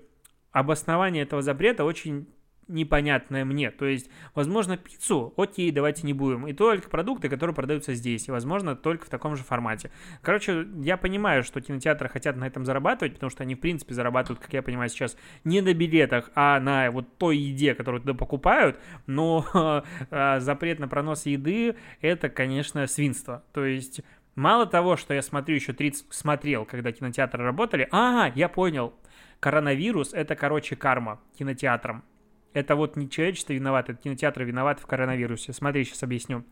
обоснование 0.51 1.23
этого 1.23 1.41
запрета 1.41 1.85
очень 1.85 2.27
непонятное 2.71 3.45
мне. 3.45 3.71
То 3.71 3.85
есть, 3.85 4.09
возможно, 4.33 4.77
пиццу, 4.77 5.33
окей, 5.37 5.71
давайте 5.71 6.05
не 6.05 6.13
будем. 6.13 6.47
И 6.47 6.53
только 6.53 6.89
продукты, 6.89 7.29
которые 7.29 7.55
продаются 7.55 7.93
здесь. 7.93 8.27
И, 8.27 8.31
возможно, 8.31 8.75
только 8.75 9.05
в 9.05 9.09
таком 9.09 9.35
же 9.35 9.43
формате. 9.43 9.91
Короче, 10.21 10.67
я 10.81 10.97
понимаю, 10.97 11.43
что 11.43 11.61
кинотеатры 11.61 12.09
хотят 12.09 12.35
на 12.37 12.45
этом 12.45 12.65
зарабатывать, 12.65 13.13
потому 13.13 13.29
что 13.29 13.43
они, 13.43 13.55
в 13.55 13.59
принципе, 13.59 13.93
зарабатывают, 13.93 14.39
как 14.39 14.53
я 14.53 14.61
понимаю, 14.61 14.89
сейчас 14.89 15.17
не 15.43 15.61
на 15.61 15.73
билетах, 15.73 16.31
а 16.35 16.59
на 16.59 16.91
вот 16.91 17.17
той 17.17 17.37
еде, 17.37 17.75
которую 17.75 18.01
туда 18.01 18.13
покупают. 18.13 18.79
Но 19.07 19.45
а, 20.11 20.39
запрет 20.39 20.79
на 20.79 20.87
пронос 20.87 21.25
еды– 21.25 21.75
это, 22.01 22.29
конечно, 22.29 22.87
свинство. 22.87 23.43
То 23.53 23.65
есть... 23.65 24.01
Мало 24.35 24.65
того, 24.65 24.95
что 24.95 25.13
я 25.13 25.21
смотрю 25.21 25.55
еще 25.55 25.73
30, 25.73 26.05
смотрел, 26.09 26.63
когда 26.63 26.93
кинотеатры 26.93 27.43
работали, 27.43 27.89
а, 27.91 28.31
я 28.33 28.47
понял, 28.47 28.93
коронавирус 29.41 30.13
это, 30.13 30.35
короче, 30.37 30.77
карма 30.77 31.19
кинотеатрам. 31.37 32.05
Это 32.53 32.75
вот 32.75 32.95
не 32.95 33.09
человечество 33.09 33.53
виновато, 33.53 33.93
это 33.93 34.01
кинотеатры 34.01 34.45
виноваты 34.45 34.81
в 34.81 34.87
коронавирусе. 34.87 35.53
Смотри, 35.53 35.85
сейчас 35.85 36.03
объясню. 36.03 36.43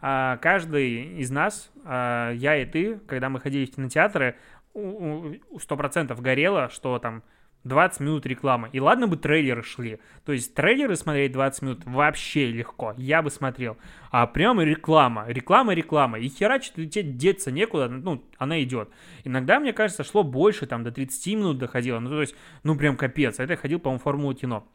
А, 0.00 0.38
каждый 0.38 1.18
из 1.18 1.30
нас, 1.30 1.70
а, 1.84 2.32
я 2.32 2.56
и 2.56 2.64
ты, 2.64 2.98
когда 3.06 3.28
мы 3.28 3.40
ходили 3.40 3.66
в 3.66 3.74
кинотеатры, 3.74 4.36
сто 4.72 5.76
процентов 5.76 6.22
горело, 6.22 6.70
что 6.70 6.98
там 6.98 7.22
20 7.64 8.00
минут 8.00 8.26
рекламы. 8.26 8.70
И 8.72 8.80
ладно 8.80 9.06
бы 9.06 9.16
трейлеры 9.16 9.62
шли. 9.62 10.00
То 10.24 10.32
есть 10.32 10.54
трейлеры 10.54 10.96
смотреть 10.96 11.32
20 11.32 11.62
минут 11.62 11.84
вообще 11.84 12.46
легко. 12.46 12.94
Я 12.96 13.22
бы 13.22 13.30
смотрел. 13.30 13.76
А 14.10 14.26
прямо 14.26 14.64
реклама. 14.64 15.26
Реклама, 15.28 15.74
реклама. 15.74 16.18
И 16.18 16.28
херачит, 16.28 16.78
и 16.78 16.88
тебе 16.88 17.04
деться 17.04 17.52
некуда. 17.52 17.88
Ну, 17.88 18.24
она 18.38 18.62
идет. 18.62 18.90
Иногда, 19.24 19.60
мне 19.60 19.72
кажется, 19.72 20.02
шло 20.02 20.22
больше, 20.22 20.66
там, 20.66 20.82
до 20.82 20.90
30 20.90 21.34
минут 21.34 21.58
доходило. 21.58 22.00
Ну, 22.00 22.10
то 22.10 22.20
есть, 22.20 22.34
ну, 22.64 22.76
прям 22.76 22.96
капец. 22.96 23.38
Это 23.38 23.52
я 23.52 23.56
ходил, 23.56 23.78
по-моему, 23.78 24.02
Формула 24.02 24.34
кино 24.34 24.66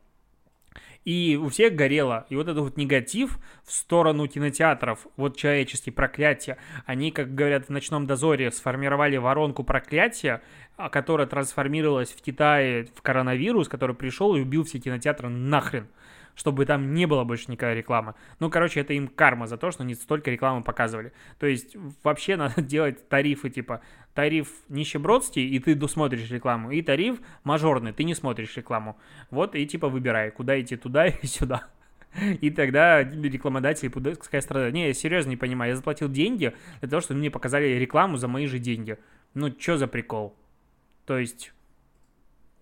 и 1.06 1.40
у 1.42 1.50
всех 1.50 1.76
горело. 1.76 2.26
И 2.30 2.36
вот 2.36 2.48
этот 2.48 2.64
вот 2.64 2.78
негатив 2.78 3.40
в 3.64 3.72
сторону 3.72 4.28
кинотеатров, 4.28 5.08
вот 5.16 5.38
человеческие 5.38 5.94
проклятия, 5.94 6.58
они, 6.86 7.12
как 7.12 7.34
говорят 7.34 7.66
в 7.66 7.70
«Ночном 7.70 8.08
дозоре», 8.08 8.52
сформировали 8.52 9.18
воронку 9.18 9.64
проклятия, 9.64 10.42
а, 10.76 10.90
которая 10.90 11.28
трансформировалась 11.28 12.10
в 12.10 12.22
Китае 12.22 12.88
в 12.96 13.02
коронавирус, 13.02 13.68
который 13.68 13.96
пришел 13.96 14.36
и 14.36 14.42
убил 14.42 14.64
все 14.64 14.80
кинотеатры 14.80 15.30
нахрен 15.30 15.88
чтобы 16.38 16.66
там 16.66 16.94
не 16.94 17.08
было 17.08 17.24
больше 17.24 17.52
никакой 17.52 17.76
рекламы. 17.76 18.14
Ну, 18.40 18.50
короче, 18.50 18.80
это 18.80 18.94
им 18.94 19.08
карма 19.08 19.48
за 19.48 19.58
то, 19.58 19.72
что 19.72 19.84
они 19.84 19.96
столько 19.96 20.30
рекламы 20.30 20.64
показывали. 20.64 21.12
То 21.40 21.48
есть 21.48 21.76
вообще 22.04 22.36
надо 22.38 22.62
делать 22.62 23.10
тарифы 23.10 23.50
типа 23.50 23.82
тариф 24.14 24.50
нищебродский, 24.70 25.48
и 25.48 25.60
ты 25.60 25.76
досмотришь 25.76 26.30
рекламу, 26.30 26.72
и 26.72 26.82
тариф 26.82 27.18
мажорный, 27.44 27.92
ты 27.92 28.04
не 28.04 28.14
смотришь 28.14 28.56
рекламу. 28.56 28.98
Вот 29.32 29.56
и 29.56 29.66
типа 29.66 29.90
выбирай, 29.90 30.32
куда 30.32 30.60
идти, 30.62 30.78
туда 30.78 31.08
или 31.08 31.26
сюда. 31.26 31.68
И 32.42 32.52
тогда 32.52 33.02
рекламодатели 33.02 33.90
пускай 33.90 34.42
страдают. 34.42 34.74
Не, 34.74 34.88
я 34.88 34.94
серьезно 34.94 35.32
не 35.32 35.38
понимаю. 35.38 35.72
Я 35.72 35.76
заплатил 35.76 36.10
деньги 36.10 36.54
для 36.80 36.90
того, 36.90 37.02
чтобы 37.02 37.20
мне 37.20 37.30
показали 37.30 37.68
рекламу 37.74 38.18
за 38.18 38.28
мои 38.28 38.48
же 38.48 38.60
деньги. 38.60 38.98
Ну, 39.34 39.54
что 39.60 39.78
за 39.78 39.88
прикол? 39.88 40.36
То 41.06 41.18
есть, 41.18 41.54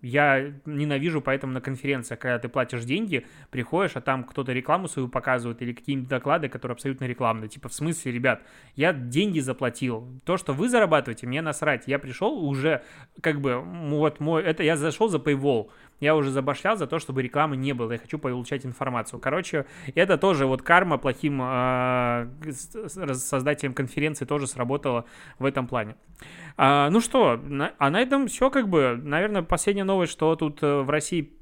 я 0.02 0.52
ненавижу 0.66 1.20
поэтому 1.20 1.52
на 1.52 1.60
конференциях, 1.60 2.20
когда 2.20 2.38
ты 2.38 2.48
платишь 2.48 2.84
деньги, 2.84 3.26
приходишь, 3.50 3.96
а 3.96 4.00
там 4.00 4.24
кто-то 4.24 4.52
рекламу 4.52 4.88
свою 4.88 5.08
показывает 5.08 5.62
или 5.62 5.72
какие-нибудь 5.72 6.08
доклады, 6.08 6.48
которые 6.48 6.74
абсолютно 6.74 7.04
рекламные. 7.04 7.48
Типа, 7.48 7.68
в 7.68 7.74
смысле, 7.74 8.12
ребят, 8.12 8.42
я 8.74 8.92
деньги 8.92 9.40
заплатил. 9.40 10.06
То, 10.24 10.36
что 10.36 10.52
вы 10.52 10.68
зарабатываете, 10.68 11.26
мне 11.26 11.42
насрать. 11.42 11.84
Я 11.86 11.98
пришел 11.98 12.38
уже, 12.44 12.82
как 13.20 13.40
бы, 13.40 13.60
вот 13.60 14.20
мой, 14.20 14.42
это 14.42 14.62
я 14.62 14.76
зашел 14.76 15.08
за 15.08 15.18
Paywall 15.18 15.70
я 16.00 16.14
уже 16.16 16.30
забашлял 16.30 16.76
за 16.76 16.86
то, 16.86 16.98
чтобы 16.98 17.22
рекламы 17.22 17.56
не 17.56 17.72
было, 17.72 17.92
я 17.92 17.98
хочу 17.98 18.18
получать 18.18 18.66
информацию. 18.66 19.20
Короче, 19.20 19.66
это 19.94 20.18
тоже 20.18 20.46
вот 20.46 20.62
карма 20.62 20.98
плохим 20.98 21.40
э, 21.42 22.28
создателем 22.52 23.74
конференции 23.74 24.24
тоже 24.24 24.46
сработала 24.46 25.04
в 25.38 25.44
этом 25.44 25.66
плане. 25.66 25.96
А, 26.56 26.90
ну 26.90 27.00
что, 27.00 27.36
на, 27.36 27.72
а 27.78 27.90
на 27.90 28.00
этом 28.00 28.26
все 28.28 28.50
как 28.50 28.68
бы, 28.68 28.98
наверное, 29.02 29.42
последняя 29.42 29.84
новость, 29.84 30.12
что 30.12 30.34
тут 30.36 30.62
э, 30.62 30.80
в 30.80 30.90
России 30.90 31.32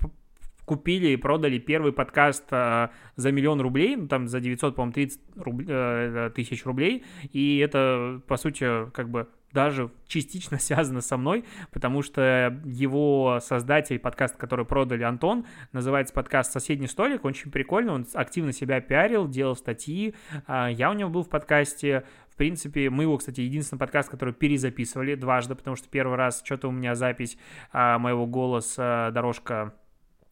купили 0.65 1.09
и 1.09 1.17
продали 1.17 1.59
первый 1.59 1.93
подкаст 1.93 2.45
э, 2.51 2.89
за 3.17 3.33
миллион 3.33 3.61
рублей, 3.61 3.97
ну, 3.97 4.09
там 4.09 4.29
за 4.29 4.41
900, 4.41 4.75
по-моему, 4.75 4.93
30 4.93 5.21
руб... 5.37 5.63
э, 5.67 6.31
тысяч 6.35 6.65
рублей, 6.65 7.05
и 7.33 7.59
это, 7.59 8.21
по 8.27 8.37
сути, 8.37 8.91
как 8.91 9.11
бы 9.11 9.29
даже 9.55 9.91
частично 10.07 10.59
связано 10.61 11.01
со 11.01 11.17
мной, 11.17 11.45
потому 11.73 12.03
что 12.03 12.61
его 12.65 13.39
создатель 13.41 13.99
подкаста, 13.99 14.37
который 14.37 14.67
продали 14.67 15.05
Антон, 15.05 15.47
называется 15.73 16.13
подкаст 16.13 16.53
«Соседний 16.53 16.89
столик», 16.89 17.25
очень 17.25 17.51
прикольно, 17.51 17.95
он 17.95 18.07
активно 18.13 18.53
себя 18.53 18.81
пиарил, 18.81 19.29
делал 19.29 19.57
статьи, 19.57 20.15
а, 20.47 20.69
я 20.69 20.91
у 20.91 20.95
него 20.95 21.09
был 21.09 21.23
в 21.23 21.31
подкасте, 21.31 22.05
в 22.29 22.37
принципе, 22.37 22.91
мы 22.91 23.05
его, 23.05 23.17
кстати, 23.17 23.41
единственный 23.41 23.79
подкаст, 23.79 24.11
который 24.11 24.35
перезаписывали 24.35 25.15
дважды, 25.15 25.55
потому 25.55 25.77
что 25.77 25.89
первый 25.89 26.17
раз 26.17 26.43
что-то 26.45 26.69
у 26.69 26.73
меня 26.73 26.97
запись 26.97 27.39
а, 27.73 27.99
моего 27.99 28.27
голоса, 28.27 29.11
дорожка 29.13 29.73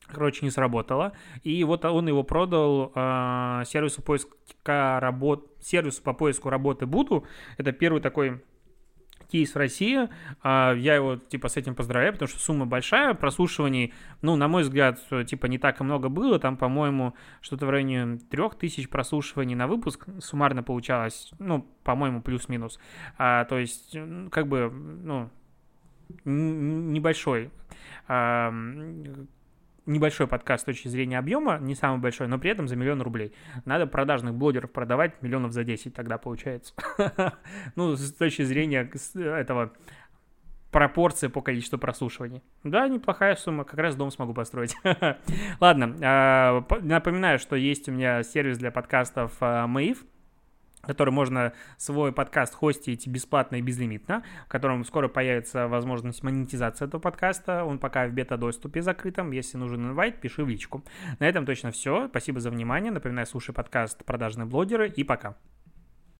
короче, 0.08 0.44
не 0.44 0.50
сработала. 0.50 1.12
И 1.42 1.62
вот 1.64 1.84
он 1.84 2.06
его 2.06 2.22
продал 2.22 2.92
э, 2.94 3.62
сервису 3.64 4.02
поиска 4.02 4.98
работ, 5.00 5.50
сервису 5.62 6.02
по 6.02 6.12
поиску 6.12 6.50
работы 6.50 6.84
Буду. 6.84 7.24
Это 7.56 7.72
первый 7.72 8.02
такой 8.02 8.42
кейс 9.30 9.54
в 9.54 9.58
России. 9.58 10.08
А, 10.42 10.74
я 10.74 10.94
его, 10.94 11.16
типа, 11.16 11.48
с 11.48 11.56
этим 11.56 11.74
поздравляю, 11.74 12.12
потому 12.12 12.28
что 12.28 12.38
сумма 12.38 12.66
большая. 12.66 13.14
Прослушиваний, 13.14 13.92
ну, 14.22 14.36
на 14.36 14.48
мой 14.48 14.62
взгляд, 14.62 15.00
типа, 15.26 15.46
не 15.46 15.58
так 15.58 15.80
и 15.80 15.84
много 15.84 16.08
было. 16.08 16.38
Там, 16.38 16.56
по-моему, 16.56 17.14
что-то 17.40 17.66
в 17.66 17.70
районе 17.70 18.18
трех 18.30 18.56
тысяч 18.56 18.88
прослушиваний 18.88 19.54
на 19.54 19.66
выпуск 19.66 20.06
суммарно 20.20 20.62
получалось, 20.62 21.32
ну, 21.38 21.66
по-моему, 21.84 22.22
плюс-минус. 22.22 22.78
А, 23.18 23.44
то 23.44 23.58
есть, 23.58 23.96
как 24.30 24.48
бы, 24.48 24.70
ну, 24.70 25.30
небольшой 26.24 27.50
а, 28.08 28.52
небольшой 29.86 30.26
подкаст 30.26 30.62
с 30.62 30.66
точки 30.66 30.88
зрения 30.88 31.18
объема, 31.18 31.58
не 31.58 31.74
самый 31.74 32.00
большой, 32.00 32.28
но 32.28 32.38
при 32.38 32.50
этом 32.50 32.68
за 32.68 32.76
миллион 32.76 33.02
рублей. 33.02 33.32
Надо 33.64 33.86
продажных 33.86 34.34
блогеров 34.34 34.70
продавать 34.70 35.20
миллионов 35.22 35.52
за 35.52 35.64
10, 35.64 35.94
тогда 35.94 36.18
получается. 36.18 36.74
Ну, 37.76 37.96
с 37.96 38.12
точки 38.12 38.42
зрения 38.42 38.90
этого 39.14 39.72
пропорции 40.70 41.28
по 41.28 41.42
количеству 41.42 41.78
прослушиваний. 41.78 42.42
Да, 42.64 42.88
неплохая 42.88 43.36
сумма, 43.36 43.64
как 43.64 43.78
раз 43.78 43.94
дом 43.94 44.10
смогу 44.10 44.34
построить. 44.34 44.74
Ладно, 45.60 45.96
а, 46.02 46.64
напоминаю, 46.80 47.38
что 47.38 47.56
есть 47.56 47.88
у 47.88 47.92
меня 47.92 48.22
сервис 48.22 48.58
для 48.58 48.70
подкастов 48.70 49.40
Maeve, 49.40 49.98
который 50.82 51.10
можно 51.10 51.52
свой 51.76 52.12
подкаст 52.12 52.54
хостить 52.54 53.06
бесплатно 53.06 53.56
и 53.56 53.62
безлимитно, 53.62 54.22
в 54.46 54.48
котором 54.48 54.84
скоро 54.84 55.08
появится 55.08 55.68
возможность 55.68 56.22
монетизации 56.22 56.86
этого 56.86 57.00
подкаста. 57.00 57.64
Он 57.64 57.78
пока 57.78 58.06
в 58.06 58.12
бета-доступе 58.12 58.82
закрытом. 58.82 59.30
Если 59.30 59.56
нужен 59.56 59.88
инвайт, 59.88 60.20
пиши 60.20 60.44
в 60.44 60.48
личку. 60.48 60.82
На 61.18 61.28
этом 61.28 61.46
точно 61.46 61.70
все. 61.70 62.08
Спасибо 62.08 62.40
за 62.40 62.50
внимание. 62.50 62.92
Напоминаю, 62.92 63.26
слушай 63.26 63.54
подкаст 63.54 64.04
«Продажные 64.04 64.46
блогеры» 64.46 64.88
и 64.88 65.04
пока. 65.04 65.36